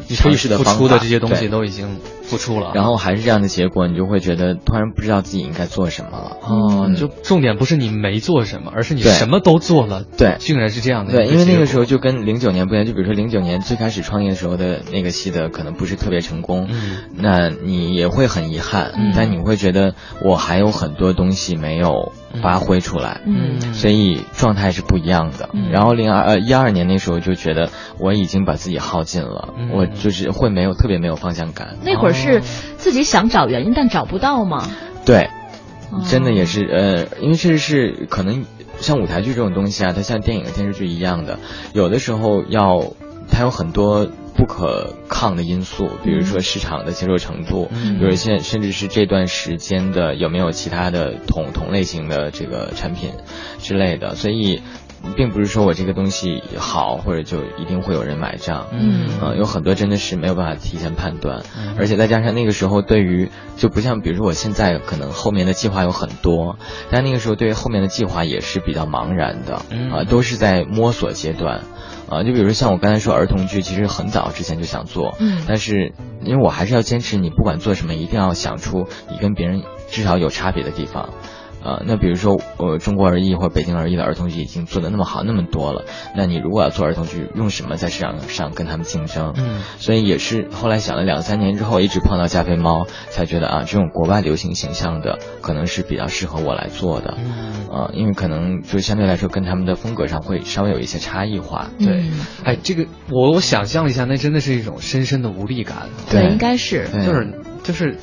[0.08, 6.10] 你可以付尝试的方法出的这些东西都已经付出了，然后还是这样的结果，你就会觉得突然不知道自己应该做什么。
[6.12, 6.36] 了。
[6.42, 6.94] 哦，嗯。
[6.96, 10.36] 就重点不是你没做什么，而是你什么都做了，对。
[10.38, 16.96] 竟然是这样的对，因为那个时候就跟零九年不一样，就比如说零九年最开始创业的时候的那个戏的可能不是特别成功，嗯。
[17.14, 19.12] 那你也会很遗憾，嗯。
[19.14, 19.94] 但你会觉得
[20.24, 22.12] 我还有很多东西没有
[22.42, 25.50] 发挥出来，嗯所以状态是不一样的。
[25.52, 31.76] 嗯然后零二呃一二年那时候就觉得我已经把自己耗尽了，嗯我就是会没有特别没有方向感。
[31.82, 32.42] 那会儿是哦
[32.76, 34.68] 自己想找原因，但找不到吗？
[35.04, 35.28] 对，
[35.90, 38.44] 哦真的也是呃，因为确实是可能
[38.78, 41.38] 像舞台剧这种东西啊，它像电影、电视剧一样的，
[41.72, 42.92] 有的时候要
[43.30, 44.08] 它有很多。
[44.38, 47.98] 不可抗的因素，比如说市场的接受程度，嗯。
[47.98, 53.10] 比如现甚至是这段时间的有没有其他的同同类型的这个产品
[53.58, 54.62] 之类的，所以
[55.16, 59.08] 并不是说我这个东西好或者就一定会有人买账，嗯。
[59.20, 61.74] 呃，有很多真的是没有办法提前判断，嗯。
[61.76, 66.58] 而且再加上那个时候对于就不像比如说我现在可能后面的计划有很多，
[66.92, 71.64] 但那个时候对于后面的计划也是比较茫然的，啊、嗯都是在摸索阶段。
[72.08, 75.92] 啊，就比如说像我刚才说儿童剧，其实很早之前就想做，嗯但是
[76.22, 81.10] 因为我还是要坚持，你不管做什么，一定要想出你跟别人至少有差别的地方。
[81.68, 85.84] 呃，那比如说，呃，中国儿艺或者北京儿艺的儿童剧已经做的那么好那么多了，
[86.16, 89.34] 那你如果要做儿童剧，用什么在市场上跟他们竞争？
[89.36, 97.18] 嗯所以也是后来想了两三年之后，一直碰到加菲猫，才觉得啊，这种国外流行形象的可能是比较适合我来做的。
[97.18, 101.68] 嗯，呃，因为可能就相对来说跟他们的风格上会稍微有一些差异化。
[101.78, 102.12] 对嗯，
[102.44, 107.98] 哎，这个我我想象了一下，那真的是一种深深的无力感，对，对应该是，对就是就是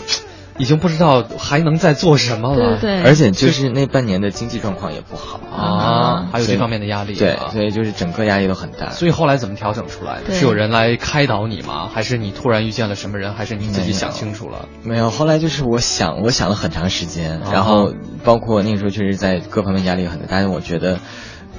[0.58, 8.92] 已经不知道还能再做什么了，对对对，而且就是那半年的经济状况也不好啊，还有这方面的压力，对啊，所以就是整个压力都很大。
[8.92, 10.34] 所以后来怎么调整出来的？
[10.34, 11.90] 是有人来开导你吗？
[11.94, 13.34] 还是你突然遇见了什么人？
[13.34, 14.68] 还是你自己想清楚了？
[14.84, 21.00] 没有，后来就是我想，我想了很长时间，啊然后包括那个时候确实在各方面压力很大，但是我觉得，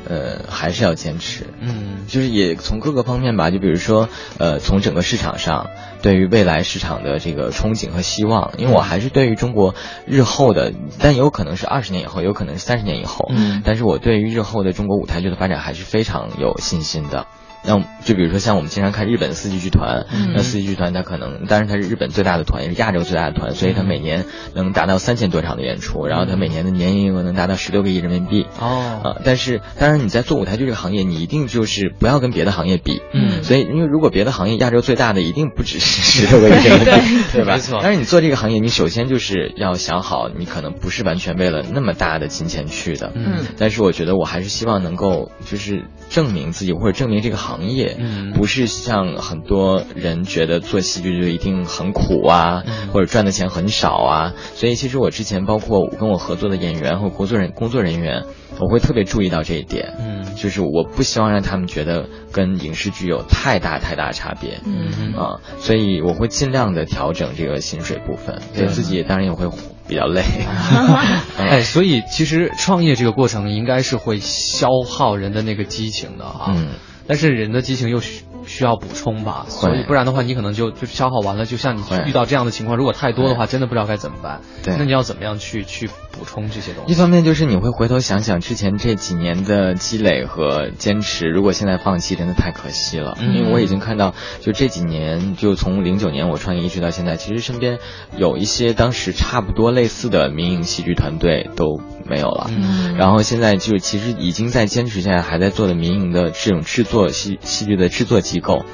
[0.09, 1.47] 呃，还是要坚持。
[1.61, 5.71] 嗯就是也从各个方面吧，就比如说，呃，从整个市场上
[6.03, 9.75] 对于未来市场的这个憧憬和希望，因为我还是对于中国
[10.07, 17.27] 日后的，但也有可能是二十年以后，有可能是三十年以后，嗯但是我对于日后的中国舞台剧的发展还是非常有信心的。
[17.67, 24.25] 那就比如说像我们经常看日本四季剧团，嗯那四季剧团它可能，当然它是日本最大的团，也是亚洲最大的团，所以它每年
[24.55, 28.47] 能达到三千多场的演出，然后它每年的年营业额能达到十六个亿人民币。
[28.61, 37.55] 哦啊，但是当然你在做舞台剧这个行业，你一定就是不要跟别的行业比，嗯所以因为如果别的行业亚洲最大的一定不只是十六个亿人民币，对吧？
[37.55, 54.33] 没错但是你做这个行业，你首先就是要想好，你可能不是完全为了那么大的金钱去的，嗯但是我觉得我还是希望能够就是证明自己或者证明这个行业，嗯不是像很多人觉得做戏剧就一定很苦啊，嗯或者赚的钱很少啊。
[54.55, 58.25] 所以其实我之前包括跟我合作的演员和工作人工作人员，
[58.61, 64.61] 我会特别注意到这一点，嗯就是我不希望让他们觉得跟影视剧有太大太大差别。
[64.65, 69.49] 嗯啊，所以我会尽量的调整这个薪水部分，对自己当然也会
[69.89, 70.23] 比较累。
[71.39, 76.69] 哎，所以其实创业这个过程应该是会消耗人的那个激情的啊，嗯，
[77.07, 81.45] 但是人的激情又需需要补充吧，所以不然的话，你可能就就消耗完了。
[81.45, 84.41] 就像你遇到这样的情况，如果太多的话，真的不知道该怎么办。
[84.63, 86.93] 对那你要怎么样去去补充这些东西？
[86.93, 93.17] 一方面就是你会回头想想之前这几年的积累和坚持，如果现在放弃，真的太可惜了。
[93.21, 97.79] 嗯因为我已经看到，就这几年，就从零九年我创业一直到现在，其实身边
[98.17, 102.47] 有一些当时差不多类似的民营戏剧团队都没有了。
[102.51, 108.65] 嗯然后现在就其实已经在坚持现在，还在做的民营的这种制作戏戏剧的制作机构。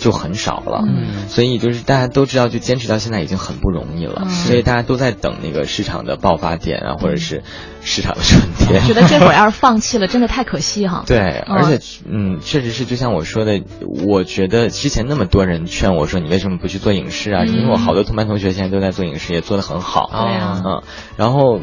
[0.00, 7.42] 就很少了，嗯所以就是大家都知道，就坚持到现在已经很不容易了，嗯所以大家都在等那个市场的爆发点啊，或者是
[7.82, 8.82] 市场的春天。
[8.86, 11.04] 觉得这会儿要是放弃了，真的太可惜哈。
[11.06, 13.60] 对，哦而且嗯，确实是就像我说的，
[14.08, 17.42] 我觉得之前那么多人劝我说你为什么不去做影视啊？
[17.44, 20.08] 嗯因为我好多同班同学现在都在做影视，也做得很好。
[20.10, 20.82] 对啊嗯，
[21.18, 21.60] 然后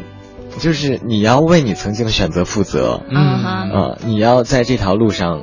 [0.58, 5.42] 就是你要为你曾经的选择负责，嗯哈呃，你要在这条路上。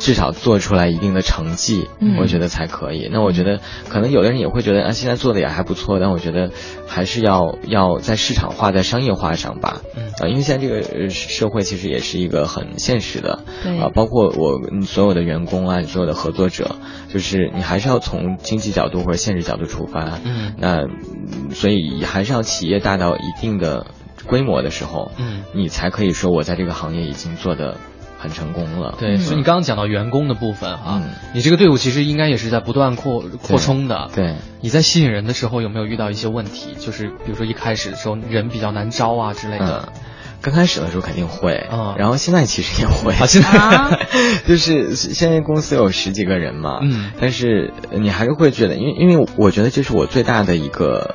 [0.00, 3.10] 至少做出来一定的成绩，嗯我觉得才可以。
[3.12, 3.60] 那我觉得
[3.90, 6.52] 可能有的人也会觉得啊，现在做的也还不错，但我觉得
[6.86, 9.82] 还是要要在市场化、在商业化上吧。
[9.94, 16.76] 嗯啊，因为现在这个呃社会其实也是一个很现实的，对啊，包括我嗯所有的员工啊，所有的合作者，
[17.12, 20.18] 就是你还是要从经济角度或者现实角度出发。
[20.24, 23.84] 嗯那嗯所以还是要企业大到一定的
[24.26, 25.44] 规模的时候，嗯。
[25.54, 27.76] 你才可以说我在这个行业已经做的
[28.18, 28.94] 很成功了。
[28.98, 31.10] 对，所以你刚刚讲到员工的部分啊，嗯。
[31.34, 34.10] 你这个队伍其实应该也是在不断扩扩充的。
[34.14, 36.74] 对，你在吸引人的时候有没有遇到一些问题？
[36.78, 39.88] 就是比如说一开始的时候人比较难招啊之类的。
[39.94, 40.00] 嗯。
[40.42, 41.96] 刚开始的时候肯定会，嗯。
[41.98, 43.90] 然后现在其实也会，啊，现在啊，
[44.48, 47.12] 就是现在公司有十几个人嘛，嗯。
[47.20, 51.14] 但是你还是会觉得，因为因为我觉得这是我最大的一个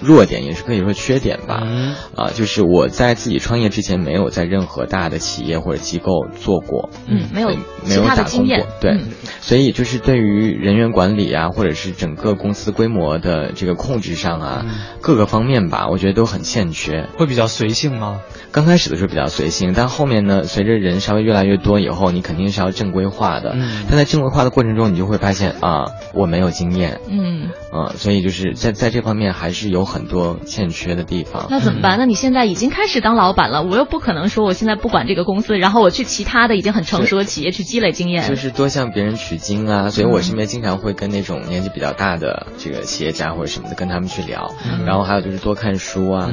[0.00, 1.62] 弱点，也是可以说缺点吧。
[1.64, 1.94] 嗯。
[2.14, 7.48] 啊，就是我在自己创业之前，没有在任何大的企业或者机构做过，嗯，没有
[7.86, 9.08] 没有打工过，，对，嗯。
[9.40, 14.74] 所以就是对于人员管理啊，或者是整个公司规模的这个控制上啊，嗯。
[15.00, 17.08] 各个方面吧，我觉得都很欠缺。
[17.16, 18.20] 会比较随性吗？
[18.50, 23.52] 刚开始的时候比较随性，但后面呢，随着人稍微越来越多以后，你肯定是要正规化的。
[23.54, 23.84] 嗯。
[23.88, 31.46] 但在正规化的过程中，你就会发现啊，我没有经验，嗯，啊，所以就是在在这方面还是有很多欠缺的地方。
[31.48, 31.98] 那怎么办？
[31.98, 38.28] 那你现在已经开始当老板了，我又不可能说我现在不管这个公司，然后我去其他的已经很成熟的企业去积累经验。
[38.28, 46.30] 就是多向别人取经啊，所以我身边经常会跟那种年纪比较大的这个企业家或者什么的跟他们去聊，嗯然后还有就是多看书啊，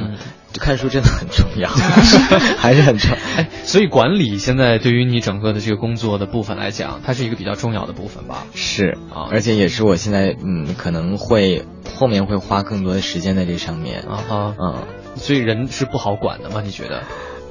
[0.60, 1.70] 看书真的很重要，
[2.58, 3.18] 还是很重要。
[3.38, 8.46] 哎，所以管理现在对于你整个的这个工作的部分来讲，它是一个比较重要的部分吧？
[8.56, 14.02] 是啊而且也是我现在嗯可能会后面会花更多的时间在这上面。
[14.02, 14.84] 啊哈，嗯，
[15.16, 16.62] 所以人是不好管的吗？
[16.64, 17.04] 你觉得？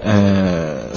[0.04, 0.88] 呃，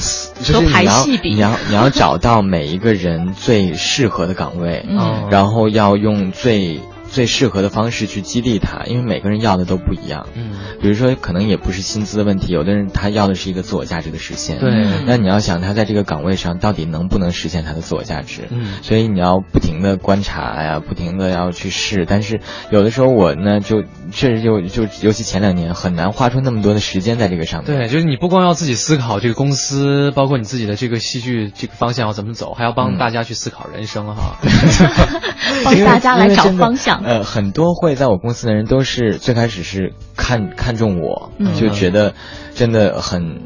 [0.41, 6.79] 就是你要你要你要找到每一个人最适合的岗位，嗯然后要用最
[7.15, 10.27] 最适合的方式去激励他，因为每个人要的都不一样。
[10.35, 10.51] 嗯，
[10.81, 14.59] 比如说，可能也不是薪资的问题，有的人他要的是一个自我价值的实现。
[14.59, 14.69] 对
[15.05, 18.49] 那你要想他在这个岗位上到底能不能实现他的自我价值？
[18.51, 22.05] 嗯所以你要不停的观察呀，不停的要去试。
[22.05, 27.77] 但是有的时候我呢，就确实就就尤其前两年很难花出那么多的时间在这个上面。
[27.77, 34.35] 对，就是你不光要自己思考这个公司，包括你自己的这个戏剧这个方向要怎么走，还要帮嗯大家去思考人生哈。
[35.63, 37.04] 帮大家来找方向。
[37.05, 41.53] 呃，很多会在我公司的人都是最开始是看看中我，嗯。
[41.55, 42.15] 就觉得
[42.55, 43.41] 真的很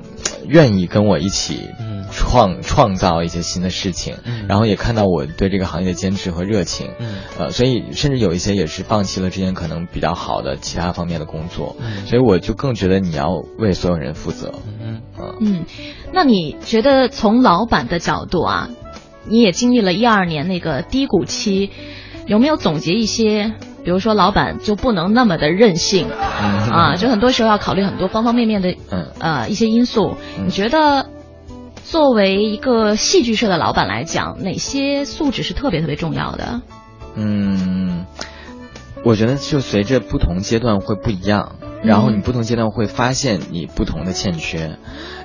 [0.47, 2.05] 愿意跟我一起嗯。
[2.11, 4.45] 创创造一些新的事情，嗯。
[4.47, 7.15] 然后也看到我对这个行业的坚持和热情，嗯。
[7.37, 12.05] 呃，所以甚至有一些也是放弃了之前可能比较好的其他方面的工作，嗯。
[12.07, 14.53] 所以我就更觉得你要为所有人负责。
[15.41, 15.65] 嗯，
[16.13, 18.69] 那你觉得从老板的角度啊，
[19.25, 21.71] 你也经历了一二年那个低谷期，
[22.29, 23.53] 有没有总结一些？
[23.83, 30.15] 比如说，老板就不能那么的任性嗯啊，就很多时候要考虑很多方方面面的嗯呃一些因素。
[30.37, 31.09] 嗯你觉得
[31.85, 36.61] 作为一个戏剧社的老板来讲，哪些素质是特别特别重要的？
[37.15, 38.05] 嗯，
[39.03, 44.77] 我觉得就随着不同阶段会不一样，然后你不同阶段会发现你不同的欠缺。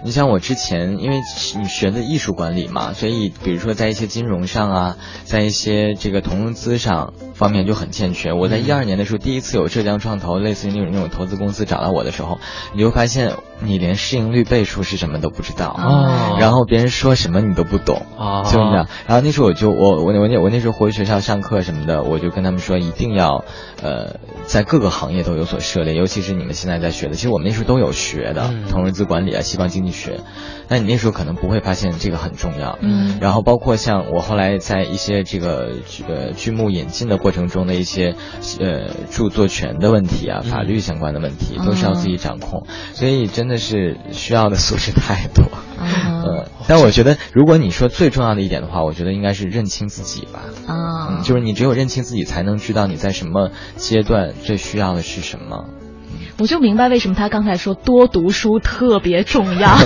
[0.05, 1.20] 你像我之前，因为
[1.59, 8.34] 你学的艺术管理嘛，所以比如说在一些金融上啊，在一些这个投资上方面就很欠缺。
[8.34, 12.38] 我在一二年的时候，第一次有浙江创投类似于那种那种投资公司找到我的时候，
[12.74, 18.05] 你就会发现你连市盈率倍数是什么都不知道，哦然后别人说什么你都不懂。
[18.18, 18.86] 啊，就这样。
[19.07, 23.44] 然后那时候我就我我我那我那时候回学校上课什么的，我就跟他们说一定要
[23.82, 30.20] 呃在各个行业都有所涉猎，尤其是你们现在在学的，其实我们那时候都有学的，嗯投资管理啊、西方经济学。
[30.66, 32.78] 但你那时候可能不会发现这个很重要。
[32.80, 35.72] 嗯然后包括像我后来在一些这个
[36.09, 38.14] 呃剧目引进的过程中的一些
[38.61, 45.45] 呃著作权的问题啊、嗯法律相关的问题，都是要自己掌控，所以真的是需要的素质太多。
[45.45, 45.84] 啊
[46.24, 50.45] 呃，但我觉得，如果你说最重要的一点的话，我觉得应该是认清自己吧。
[50.66, 55.66] 啊嗯，，就是你只有认清自己，才能知道你在什么阶段最需要的是什么。
[56.38, 59.76] 我就明白为什么他刚才说多读书特别重要，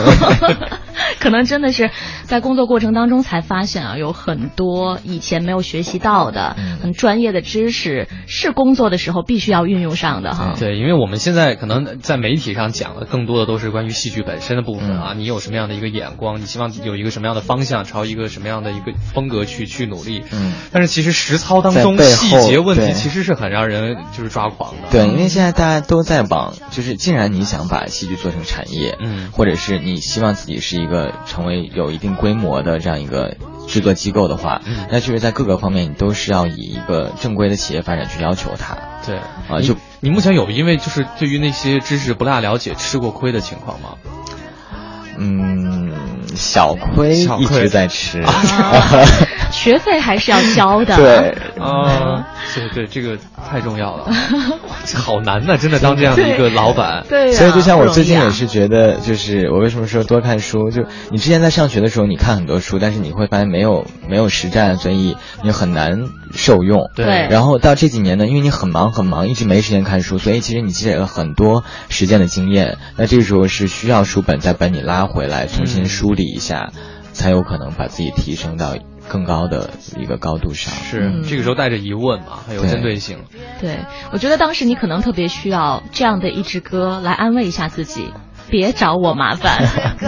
[1.21, 1.91] 可能真的是
[2.25, 10.55] 在工作过程当中才发现啊，有很多以前没有学习到的、嗯很专业的知识，是工作的时候必须要运用上的哈。
[10.59, 20.23] 对，因为我们现在可能在媒体上讲的更多的都是关于戏剧本身的部分嗯啊，你有什么样的一个眼光，你希望有一个什么样的方向，朝一个什么样的一个风格去去努力。
[20.31, 24.89] 嗯，但是其实实操当中细节问题其实是很让人就是抓狂的。
[24.91, 38.77] 对，因为现在大家都在往，就是既然你想把戏剧做成产业，嗯或者是你希望自己是一个成为有一定规模的这样一个制作机构的话，嗯那就是在各个方面你都是要以一个正规的企业发展去要求它。
[39.07, 43.95] 对啊就你目前有因为就是对于那些知识不大了解吃过亏的情况吗？
[45.19, 45.91] 嗯，
[46.35, 48.21] 小亏一直在吃。
[48.21, 48.33] 啊
[49.51, 50.95] 学费还是要交的。
[50.95, 53.17] 对，啊，对对，这个
[53.49, 54.07] 太重要了，
[54.85, 57.03] 这好难呐、真的当这样的一个老板。
[57.09, 66.05] 对呀、所以就像我最近也是觉得，就是我为什么说多看书，就你之前在上学的时候，你看很多书，但是你会发现没有没有实战，所以你很难
[66.35, 66.91] 受用。
[66.95, 72.77] 对对然后到这几年呢，因为你很忙很忙，一直没时间看书，所以其实你积累了很多实践的经验。
[72.99, 76.71] 那这个时候是需要书本再把你拉回来，重新梳理一下，
[77.13, 78.77] 才有可能把自己提升到
[79.09, 80.73] 更高的一个高度上。
[80.73, 83.19] 是、嗯这个时候带着疑问嘛，很有针对性。
[83.61, 83.81] 对，
[84.13, 88.13] 我觉得当时你可能特别需要这样的一支歌来安慰一下自己，
[88.51, 89.67] 别找我麻烦。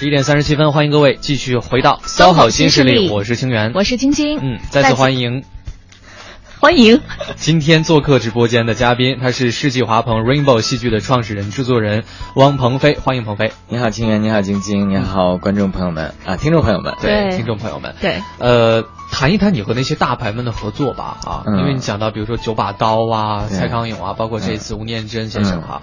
[0.00, 5.44] 一点三十七分，欢迎各位继续回到骚好新势力，新势力我是清源，我是晶晶，嗯，再次欢迎
[6.62, 7.00] 欢迎。
[7.34, 12.04] 今天做客直播间的嘉宾，他是世纪华鹏 Rainbow 戏剧的创始人、制作人
[12.36, 13.50] 汪鹏飞，欢迎鹏飞。
[13.66, 16.14] 你好，清源，你好，晶晶，你好，观众朋友们。
[16.24, 21.58] 啊，听众朋友们，对听众朋友们，对，呃，谈一谈你和那些大牌们的合作吧，啊，嗯。
[21.58, 25.82] 因为你讲到比如说九把刀啊、蔡康永啊，包括这次吴念真先生哈、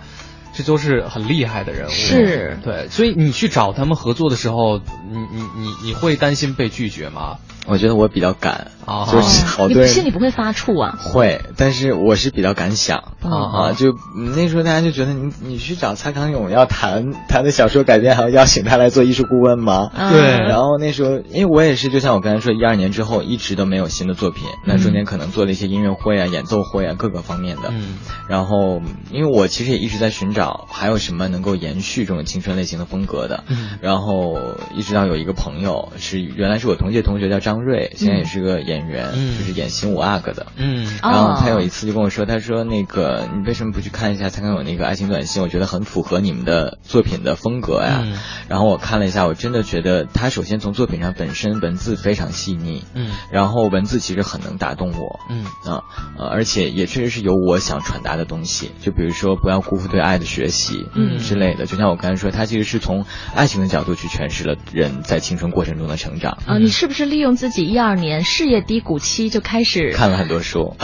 [0.53, 1.91] 这都是很厉害的人物。
[1.91, 2.57] 是。
[2.63, 7.35] 对，所以你去找他们合作的时候，你你你你会担心被拒绝吗？
[7.67, 10.97] 我觉得我比较敢，哦就是好你多人心里不会发怵啊？
[10.97, 19.91] 会，但是我是比较敢想嗯啊，就嗯那时候大家就觉得你你去找蔡康永要谈他的小说改编，还要邀请他来做艺术顾问吗？
[19.95, 27.69] 嗯对然后那时候，因为我也是，就像我刚才说，一二年之后一直都没有新的作品，那中间可能做了一些音乐会啊、演奏会啊各个方面的。
[27.71, 27.97] 嗯
[28.27, 28.81] 然后，
[29.11, 33.43] 因为我其实也一直在寻找还有什么能够延续这种青春类型的风格的。
[33.49, 34.37] 嗯然后
[34.75, 40.47] 一直到有一个朋友是原来是我同届同学叫张瑞，现在也是个演员，嗯就是演新五阿哥的。
[40.57, 45.41] 嗯哦然后他有一次就跟我说，他说那个你为什么不去看一下蔡康永那个爱情短信？
[45.43, 48.01] 我觉得很符合你们的作品的风格呀。
[48.03, 48.17] 嗯
[48.49, 55.19] 然后我看了一下，我真的觉得他首先从作品上本身文字非常细腻，嗯然后文字其实很能打动我。
[55.29, 55.83] 嗯啊，
[56.17, 61.67] 呃，而且也确实是有我想传达的东西，就比如说不要辜负对爱的学习，嗯之类的。
[61.67, 63.05] 就像我刚才说，他其实是从
[63.35, 66.39] 爱情的角度去诠释了人在青春过程中的成长。
[66.47, 70.75] 啊，你是不是利用自己一二年事业低谷期就开始看了很多书，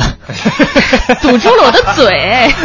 [1.22, 2.14] 堵住了我的嘴？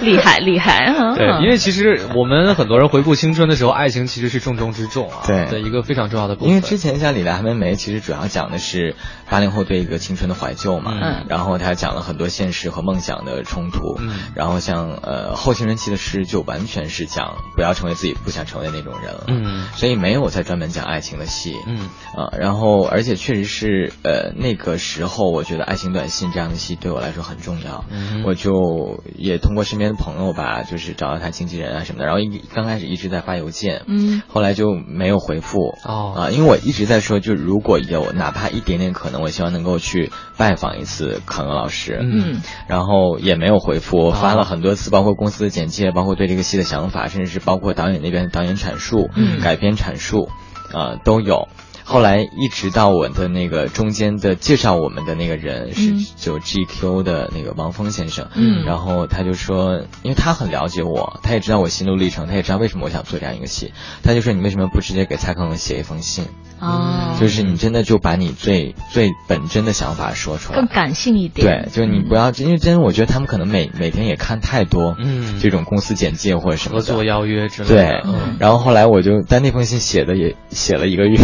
[0.00, 1.14] 厉害厉害啊！
[1.14, 6.48] 对，因为其实我们很多人回顾青春的时候，爱情其实是重中之重啊，对的一个非常重要的部分。
[6.48, 8.96] 因为之前像《李来还没没》，其实主要讲的是
[9.30, 21.78] 八零后对一个青春的怀旧嘛，嗯然后他讲了很多现实和梦想的冲突，嗯然后像呃后青春期的诗就完全是讲不要成为自己不想成为那种人了，嗯所以没有再专门讲爱情的戏，嗯
[22.16, 34.22] 啊，然后而且确实是呃那个时候，我觉得爱情短信这样的戏对我来说很重要，嗯我就也通过身边的朋友吧，就是找到他经纪人啊什么的，然后一刚开始一直在发邮件，嗯。
[34.28, 35.74] 后来就没有回复。
[35.84, 36.14] 哦。
[36.16, 42.34] 啊，因为我一直在说，就如果有哪怕一点点可能，我希望能够去拜访一次康乐老师，嗯。
[42.34, 49.40] 嗯然后也没有回复，我发哦了很多次，包括公司的简介，包括对这个戏的想法，甚至是包括导演那边的导演阐述、嗯。
[49.40, 50.28] 改编阐述，
[50.72, 51.48] 啊、都有。
[51.84, 56.06] 后来一直到我的那个中间的介绍我们的那个人是嗯。
[56.16, 58.64] 就 GQ 的那个王峰先生，嗯。
[58.64, 63.72] 然后他就说，因为他很了解我，他也知道我心路历程，他也知道为什么我想做这样一个戏，
[64.02, 66.26] 他就说你为什么不直接给蔡康永写一封信，
[66.62, 70.58] 哦，就是你真的就把你最最本真的想法说出来。
[70.58, 75.40] 更，感性一对点。，就你不要，因为真我觉得他们可能每每天也看太多，嗯。
[75.40, 77.74] 这种公司简介或者什么合作邀约之类的。
[77.74, 81.16] 对，嗯，然后后来我就，但那封信写的也写了一个月，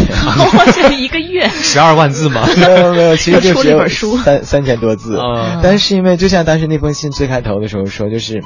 [0.72, 2.44] 写了一个月， 十二万字吗？
[2.58, 3.86] 没有没有，其实就只有
[4.24, 5.16] 三三千多字。
[5.16, 8.42] 啊，但是因为就像当时那封信最开头的时候说，就是。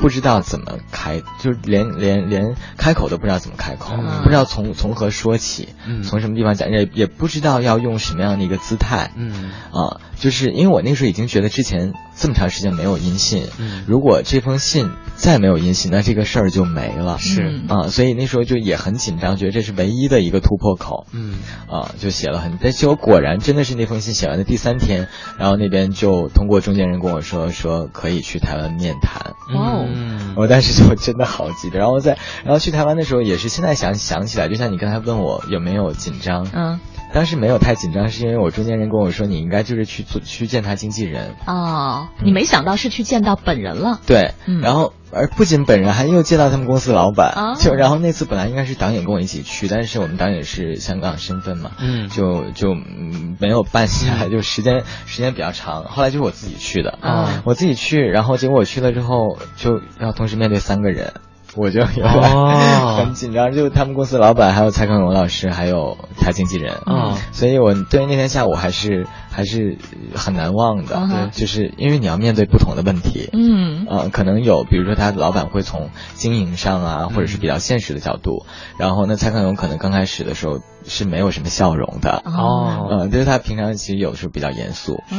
[0.00, 4.22] 不知道怎么开，就连连连开口都不知道怎么开口，嗯。
[4.22, 6.02] 不知道从从何说起，嗯。
[6.02, 9.50] 从什么地方讲，也也不知道要用什么样的一个姿态，嗯。
[9.72, 17.18] 啊，就是因为我那时候已经觉得之前这么长时间没有音信，嗯如果这封信再没有音信，那这个事儿就没了。
[17.18, 21.06] 是嗯啊，所以那时候就也很紧张，觉得这是唯一的一个突破口。
[21.12, 25.08] 嗯啊，就写了很，但结果果然真的是那封信写完的第三天，
[25.38, 29.32] 然后那边就通过中间人跟我说说可以去台湾面谈。
[29.54, 36.78] 哦嗯我当时就真的好激动，然后在然后去台湾的时候也是现在想想起来，就像你刚才问我有没有紧张，嗯
[37.12, 44.00] 当时没有太紧张，是因为我中间人跟我说你应该就是去做去见他经纪人，哦，你没想到是去见到本人了。
[44.06, 44.60] 对，嗯。
[44.60, 47.56] 然后而不仅本人还又见到他们公司老板，哦。
[47.58, 52.08] 就然后那次本来应该是导演跟我一起去，但是我们导演是香港身份嘛，嗯。
[52.08, 57.28] 就就嗯没有办下来，就时间时间比较长，后来就是我自己去的，哦。
[57.44, 61.14] 我自己去，然后结果我去了之后就要同时面对三个人。
[61.56, 63.52] 我就有点、哦 很紧张。
[63.52, 69.78] 就他们公司老板，还有蔡康永老师，还有他经纪人，嗯所以我对那天下午还是还是
[70.14, 70.96] 很难忘的。
[70.96, 73.30] 嗯就是因为你要面对不同的问题。
[73.32, 73.86] 嗯。
[73.88, 78.44] 呃，可能有，比如说他老板会从经营上啊，或者是比较现实的角度，
[78.78, 82.88] 然后那蔡康永可能刚开始的时候是没有什么笑容的，哦。
[82.90, 85.16] 嗯，就是他平常其实有时候比较严肃，是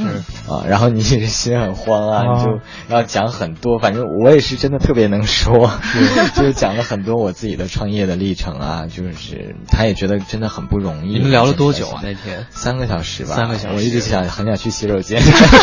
[0.51, 2.35] 啊，然后你也是心很慌啊，哦。
[2.37, 5.71] 你就要讲很多，反正我也是真的特别能说，
[6.35, 11.13] 就是讲了很多我自己的创业的历程啊，就是他也觉得真的很不容易。
[11.13, 12.01] 你们聊了多久啊？
[12.03, 12.45] 那天。
[12.49, 13.75] 三个小时吧，三个小时。
[13.75, 15.21] 我一直想很想去洗手间，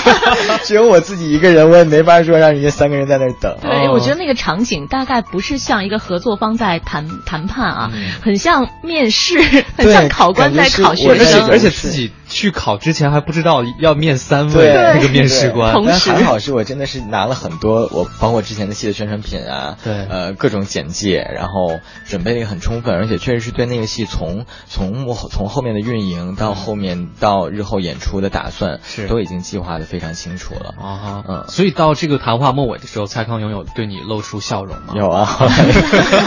[0.64, 3.57] 只有我自己一个人，我也没法说让人家三个人在那儿等。
[3.61, 9.39] 对，哦我觉得那个场景大概不是像一个合作方在谈谈判啊，嗯很像面试，
[9.76, 11.18] 很像考官在考学生。
[11.18, 16.11] 而且而且自己去考之前还不知道要面三位那个面试官，但同时。
[16.11, 20.07] 还好是我真的是拿了很多，我包括之前的戏的宣传品啊，对。
[20.09, 29.07] 呃，各种简介，然后准备的也很充分，而且确实是对那个戏从从幕后从后面的运营到后面到日后演出的打算，是。
[29.07, 30.74] 都已经计划的非常清楚了。
[30.81, 31.45] 啊哈，嗯。
[31.49, 34.95] 所以到这个谈话末尾的时候，蔡康永有对你露出笑容吗？
[34.97, 35.53] 有啊，后 来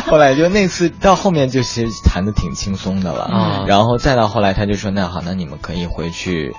[0.08, 6.54] 后来就那次到后面就其实谈的挺轻松的了，嗯然后再到后来他就说那好，那你们可以回去。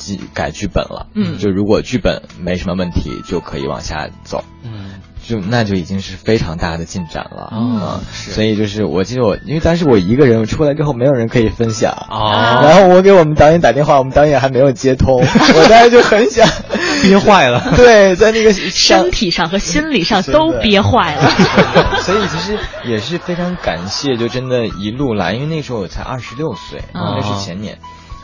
[0.00, 4.42] 记改剧本了，嗯就如果剧本没什么问题，就可以往下走。
[4.64, 16.48] 嗯，就那就已经是非常大的进展了嗯啊、是所以就是我记得我，因为当时我一个人，我出来之后没有人可以分享，哦然后我给我们导演打电话，我们导演还没有接通， 我当时就很想
[17.02, 17.74] 憋坏了。
[17.76, 21.30] 对，在那个 身体上和心理上都憋坏了。
[22.00, 27.76] 所以其实也是非常感谢，就真的一路来，因为那时候我才二十六岁，哦那是前年。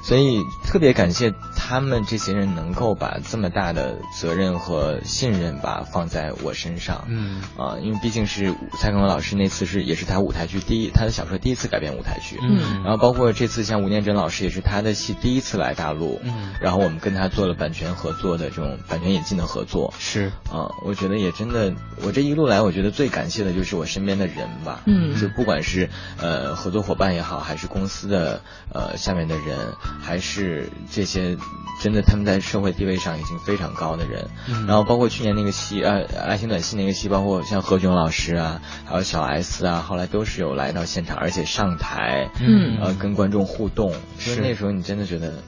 [0.07, 7.43] 所以特别感谢他们这些人能够把这么大的责任和信任吧放在我身上，嗯。
[7.59, 12.85] 啊，因为毕竟是蔡康永老师那次是也是他舞台剧第一，他的小说第一次改编舞台剧，嗯。
[12.85, 16.55] 然后包括这次像吴念真老师也是他的戏第一次来大陆，嗯。
[16.61, 20.31] 然后我们跟他做了版权合作的这种版权引进的合作，是。
[20.53, 25.21] 啊，我觉得也真的，我这一路来，我觉得最感谢的就是我身边的人吧，嗯。
[25.21, 28.43] 就不管是呃合作伙伴也好，还是公司的
[28.73, 31.37] 呃下面的人，还是这些
[31.83, 34.67] 真的他们在社会地位上已经非常高的人，嗯。
[34.67, 45.43] 然后包括去年那个戏呃爱情短信那个戏，包括像何炅老师啊，还有小 S 啊，后来都是有来到现场，而且上台，嗯呃跟观众互动，就是是那时候你真的觉得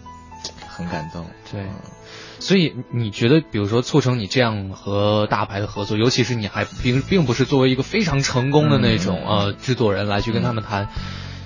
[0.69, 1.63] 很感动，对。
[1.63, 1.69] 嗯
[2.41, 9.39] 所以你觉得，比如说促成你这样和大牌的合作，尤其是你还并并不是作为一个非常成功的那种、嗯。
[9.39, 10.89] 呃制作人来去跟他们谈，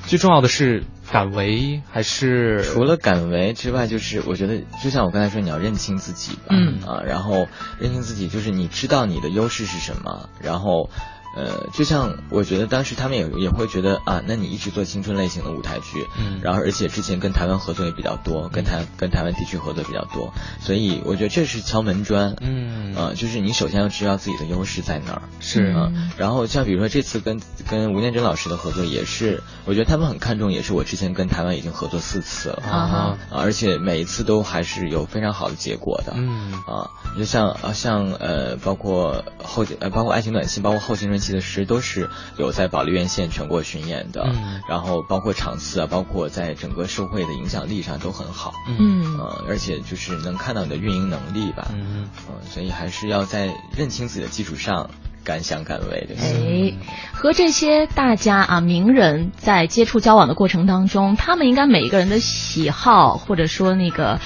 [0.04, 7.46] 最重要的是敢为还是除了敢为之外，就是我觉得，就像我刚才说，你要认清自己吧，嗯啊，然后
[7.78, 10.88] 认清自己，就是你知道你的优势是什么，然后。
[11.34, 16.40] 呃，就像我觉得当时他们也也会觉得啊，那你一直做青春类型的舞台剧，嗯。
[16.42, 22.94] 然后而且之前跟台湾合作也比较多，跟台跟台湾地区合作比较多，所以我觉得这是敲门砖，嗯。
[22.94, 25.72] 呃，就是你首先要知道自己的优势在哪儿，是。
[25.74, 36.52] 嗯，然后像比如说这次跟跟吴念真老师的合作也是，我觉得他们很看重，也是我之前跟台湾已经合作四次了，啊而且每一次都还是有非常好的结果的，嗯。
[36.66, 44.60] 啊，就像啊像呃包括后呃包括爱情短信，包括后青春期的诗，都是有在保利院线全国巡演的，嗯。
[44.68, 49.18] 然后包括场次啊，包括在整个社会的影响力上都很好，嗯。
[49.18, 52.10] 呃，而且就是能看到你的运营能力吧，嗯。
[52.28, 54.90] 嗯，所以还是要在认清自己的基础上
[55.24, 56.16] 敢想敢为的。
[56.20, 56.74] 哎，
[57.12, 64.20] 和这些大家啊名人在接触交往的过程当中，他们应该每一个人的喜好或者说那个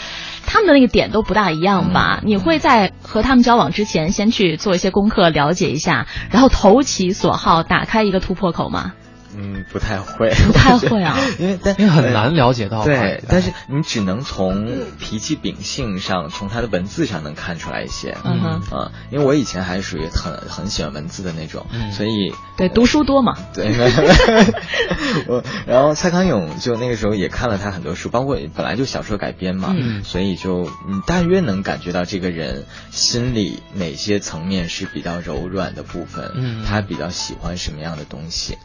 [0.47, 2.21] 他们的那个点都不大一样吧？
[2.25, 8.93] 你会在和他们交往之前先去做一些功课，了解一下，然后投其所好，打开一个突破口吗？
[9.37, 11.17] 嗯，不太会， 不太会啊。
[11.39, 14.69] 因为但因为很难了解到对快，但是你只能从
[14.99, 18.17] 脾气秉性上，从他的文字上能看出来一些。
[18.25, 21.93] 嗯哼，啊，因为我以前还是属于很很喜欢文字的那种，嗯。
[21.93, 23.37] 所以对，读书多嘛。
[23.55, 23.73] 对，
[25.29, 30.03] 我然后蔡康永就那个时候也看了他很多书，包括本来就小说改编嘛，嗯。
[30.05, 36.65] 所以就你大约能感觉到这个人心里哪些层面是比较柔软的部分，嗯。
[36.67, 38.57] 他比较喜欢什么样的东西。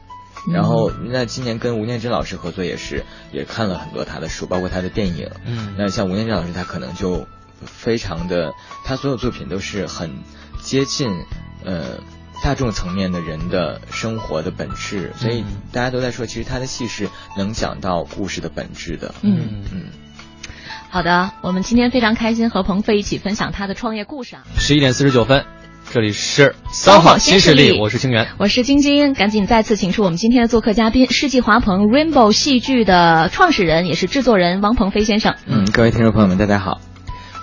[0.49, 5.29] 然后，那今年跟吴念真老师合作也是，也看了很多他的书，包括他的电影。
[5.45, 7.27] 嗯那像吴念真老师，他可能就
[7.63, 10.23] 非常的，他所有作品都是很
[10.61, 11.11] 接近
[11.63, 11.99] 呃
[12.43, 19.13] 大众层面的人的生活的本质，所以嗯大家都在说，其实他的戏是能讲到故事的本质的。
[19.21, 19.85] 嗯嗯，
[20.89, 24.43] 好的，我们今天非常开心和鹏飞一起分享他的创业故事啊。
[24.57, 25.45] 十一点四十九分，
[25.93, 35.35] 这里是三好新势力，我是清源，我是晶晶，赶紧再次请出我们今天的做客嘉宾，世纪华鹏 Rainbow 戏剧的创始人，也是制作人王鹏飞先生。
[35.47, 36.79] 嗯，各位听众朋友们，大家好。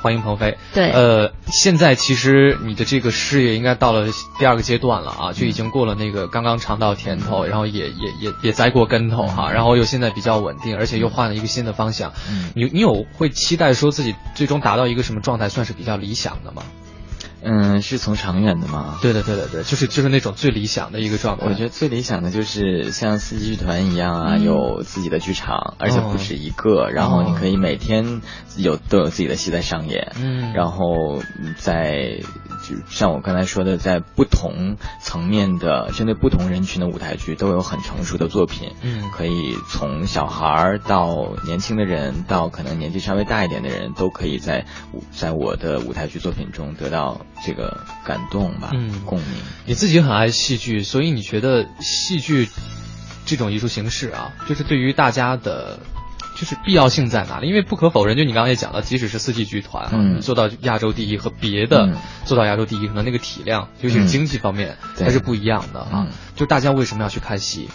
[0.00, 0.56] 欢迎鹏飞。
[0.72, 4.06] 对，呃，现在其实你的这个事业应该到了
[4.38, 12.14] 第二个阶段了啊，就已经过了那个刚刚尝到甜头，然后也也也也栽过跟头哈，然后又现在比较稳定，而且又换了一个新的方向。
[12.30, 16.62] 嗯，你你有会期待说自己最终达到一个什么状态，算是比较理想的吗？
[17.42, 18.98] 嗯，是从长远的吗？
[19.00, 21.46] 对的，对的，对，就是就是那种最理想的一个状态。
[21.46, 28.20] 我觉得最理想的就是像四季剧团一样啊，有自己的剧场，而且不止一个，然后你可以每天
[28.56, 31.22] 有都有自己的戏在上演，嗯，然后
[31.56, 32.20] 在
[32.68, 44.66] 就像我刚才说的，在不同层面的针对不同人群的舞台剧都有很成熟的作品，嗯，可以从小孩儿到年轻的人，到可能年纪稍微大一点的人，都可以在
[45.10, 47.20] 在我的舞台剧作品中得到。
[47.46, 49.28] 这个感动吧，嗯，共鸣。
[49.64, 52.48] 你自己很爱戏剧，所以你觉得戏剧
[53.26, 55.78] 这种艺术形式啊，就是对于大家的，
[56.38, 57.48] 就是必要性在哪里？
[57.48, 66.06] 因为不可否认，就你刚刚也讲了，即使是四季剧团，嗯，做到亚洲第一和别的做到亚洲第一，可能那个体量，尤其是经济方面，它是不一样的啊。
[66.36, 67.68] 就大家为什么要去看戏？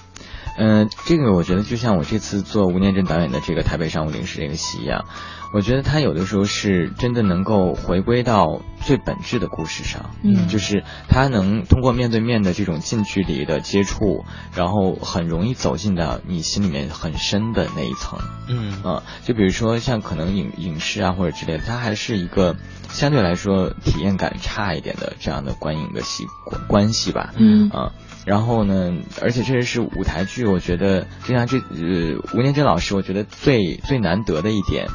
[0.57, 5.05] 嗯，这个我觉得就像我这次做吴念真导演的这个《台北商务临时》这个戏一样。
[5.54, 14.26] 我觉得他有的时候是真的能够回归到最本质的故事上，嗯，就是他能通过面对面的这种近距离的接触，
[14.56, 18.82] 然后很容易走进到你心里面很深的那一层，嗯。
[18.84, 22.56] 啊，就比如说像可能影影视啊或者之类的，它还是一个
[22.89, 27.70] 相对来说体验感差一点的这样的观影的习关关系吧，嗯。
[27.70, 27.91] 啊，
[28.26, 28.91] 然后呢，
[29.22, 34.88] 而且这是舞台剧，我觉得就像这呃吴念真老师，我觉得最最难得的一点。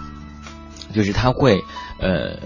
[0.94, 1.62] 就是他会，
[1.98, 2.38] 呃，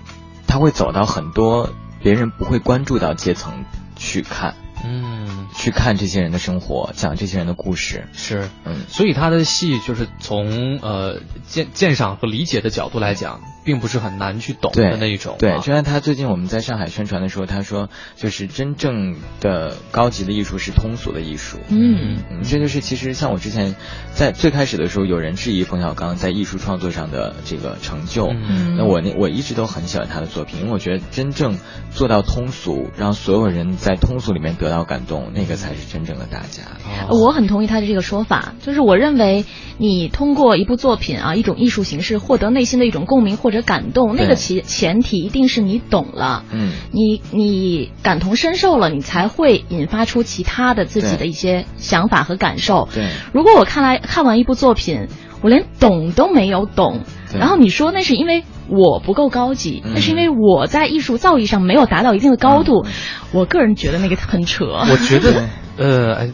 [0.46, 1.70] 他会走到很多
[2.02, 3.64] 别人不会关注到阶层
[3.96, 13.40] 去看，嗯，去看这些人的生活，讲这些人的故事，是，嗯，所以他的戏就是从呃鉴鉴赏和理解的角度来讲。
[13.64, 15.36] 并不是很难去懂的那一种。
[15.38, 21.58] 对，就像他最近我们在上海宣传的时候，他说，就是真正的高级的艺术是通俗的艺术。
[21.68, 23.74] 嗯嗯，这就是其实像我之前
[24.12, 28.26] 在最开始的时候，有人质疑冯小刚在艺术创作上的这个成就。
[28.28, 31.58] 嗯，那我那我一直都很喜欢他的作品，因为我觉得真正
[31.90, 36.62] 做到通俗，让所有人在通俗里面得到感动，那个才是真正的大家。
[37.10, 39.44] 我很同意他的这个说法，就是我认为
[39.78, 52.88] 你通过一部作品啊，一种艺术形式获得内心的一种共鸣或者感动，那个前前提一定是你懂了，嗯，你你感同身受了，你才会引发出其他的自己的一些想法和感受。
[52.92, 55.06] 对，如果我看来看完一部作品，
[55.42, 57.02] 我连懂都没有懂，
[57.38, 62.86] 然后你说那是因为我不够高级，那是因为我在艺术造诣上没有达到一定的高度，
[63.32, 64.64] 我个人觉得那个很扯。
[64.64, 65.48] 我觉得。
[65.76, 66.30] 呃， 哎，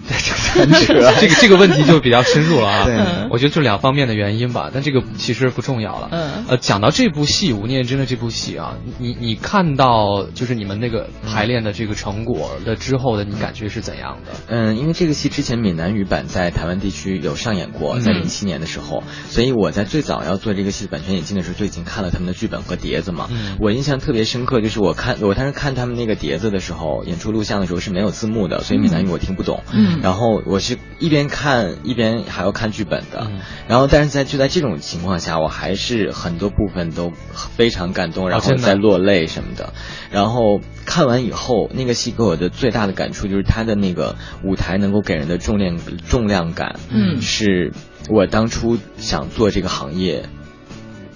[0.54, 2.84] 这个这个 这个问题就比较深入了啊。
[2.84, 6.08] 对，我觉得就两方面的原因吧，但这个其实不重要了。
[6.10, 6.44] 嗯。
[6.48, 14.32] 呃，讲到这部戏吴念真的这部戏啊，你你看到就是你们那个排练的这个成果的之后的，你感觉是怎样的？
[14.48, 23.28] 嗯，因为这个戏之前闽南语版在台湾地区有上演过，在零七年的时候，所以我在最早要做这个戏的版权引进的时候就已经看了他们的剧本和碟子嘛。
[23.30, 23.56] 嗯。
[23.60, 29.62] 我印象特别深刻，就是我看我当时看他们那个碟子的时候，演出录像的时候是没有字幕的，所以闽南语我听不懂。
[29.72, 30.00] 嗯。
[30.02, 33.30] 然后我是一边看一边还要看剧本的，
[33.68, 39.72] 然后但是在就在这种情况下，我还是很多部分都非常感动，然后在落泪什么的。
[40.10, 47.72] 然后看完以后，那个戏给我的最大的感触就是他的那个舞台能够给人的重量重量感，嗯，是
[48.08, 50.24] 我当初想做这个行业。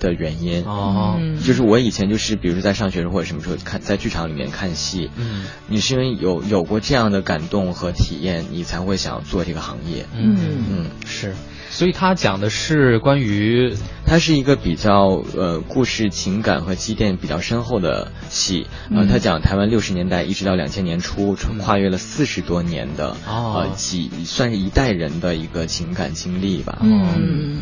[0.03, 0.65] 的原因。
[0.65, 10.37] 哦，就是我以前就是比如说在上学时候或者什么时候看在剧场里面看戏，嗯，你是因为有有过这样的感动和体验，你才会想要做这个行业，嗯。
[10.71, 10.87] 嗯。
[11.07, 11.35] 是，
[11.71, 13.75] 所以他讲的是关于，
[14.07, 27.62] 它是一个比较呃故事情感和积淀比较深厚的戏，呃，他讲台湾六十年代一直到两千年初，跨越了四十多年的呃几算是一代人的一个情感经历吧，嗯。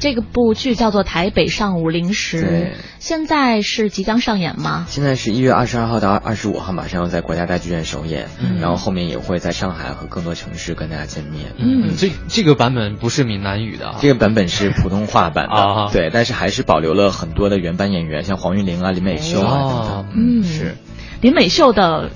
[0.00, 4.86] 这个部剧叫做《台北上午零时》，现在是即将上演吗？
[4.88, 8.28] 现在是一月二十二号到二十五号，马上要在国家大剧院首演，
[8.60, 11.52] 然后后面也会在上海和更多城市跟大家见面。
[11.58, 20.08] 嗯，这这个版本不是闽南语的，这个版本是普通话版的， 啊，对，但是还是保留了很多的原班演员，像黄韵玲啊、林美秀啊等等。
[20.14, 20.76] 嗯，是
[21.20, 22.10] 林美秀的。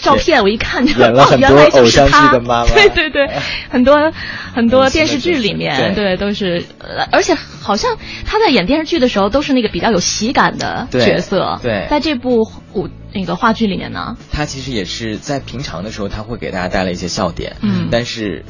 [0.00, 3.28] 照片，我一看就演了哦，很多原来就偶像剧是他的妈妈 对对对，
[3.70, 4.12] 很多
[4.54, 18.44] 很多电视剧里面，对对都是，呃而且好像他在演电视剧的时候都是那个比较有喜感的角色，对在这部舞那个话剧里面呢，他其实也是在平常的时候，他会给大家带来一些笑点，嗯但是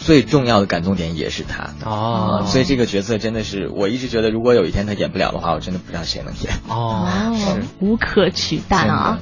[0.00, 1.70] 最重要的感动点也是他。
[1.88, 6.52] 哦，所以这个角色真的是，我一直觉得，如果有一天他演不了的话，我真的不知道谁能演。
[6.68, 9.18] 哦，哦，无可取代啊。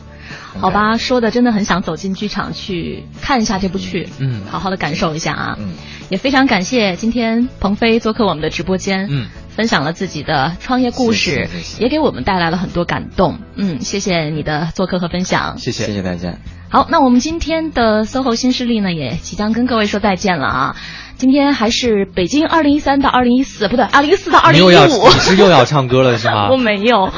[0.59, 5.57] 好吧，说的真的很想走进剧场去看一下这部剧，嗯好好的感受一下啊。
[5.59, 5.75] 嗯，
[6.09, 13.39] 也非常感谢今天鹏飞做客我们的直播间，嗯，分享了自己的创业故事，谢谢谢谢也给我们带来了很多感动。
[13.57, 15.59] 嗯，谢谢你的做客和分享。
[15.59, 16.35] 谢谢谢谢大家。
[16.69, 20.77] 好，那我们今天的 SOHO 新势力呢，也即将跟各位说再见了啊。
[21.21, 25.21] 今天还是北京二零一三到二零一四，不对，二零一四到二零一五你。
[25.21, 26.49] 是又要唱歌了是吗？
[26.51, 27.11] 我没有，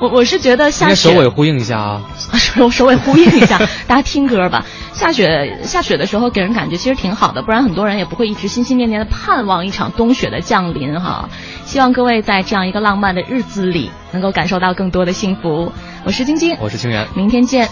[0.00, 2.02] 我我是觉得下雪该首尾呼应一下啊。
[2.16, 4.64] 首首尾呼应一下， 大家听歌吧。
[4.94, 11.28] 下雪下雪的时候给人感觉其实挺好的，不然很多人也不会一直心心念念的盼望一场冬雪的降临哈。
[11.66, 15.70] 希望各位在这样一个浪漫的日子里，能够感受到更多的幸福。
[16.04, 17.06] 我是晶晶，我是清源。
[17.14, 17.68] 明天见。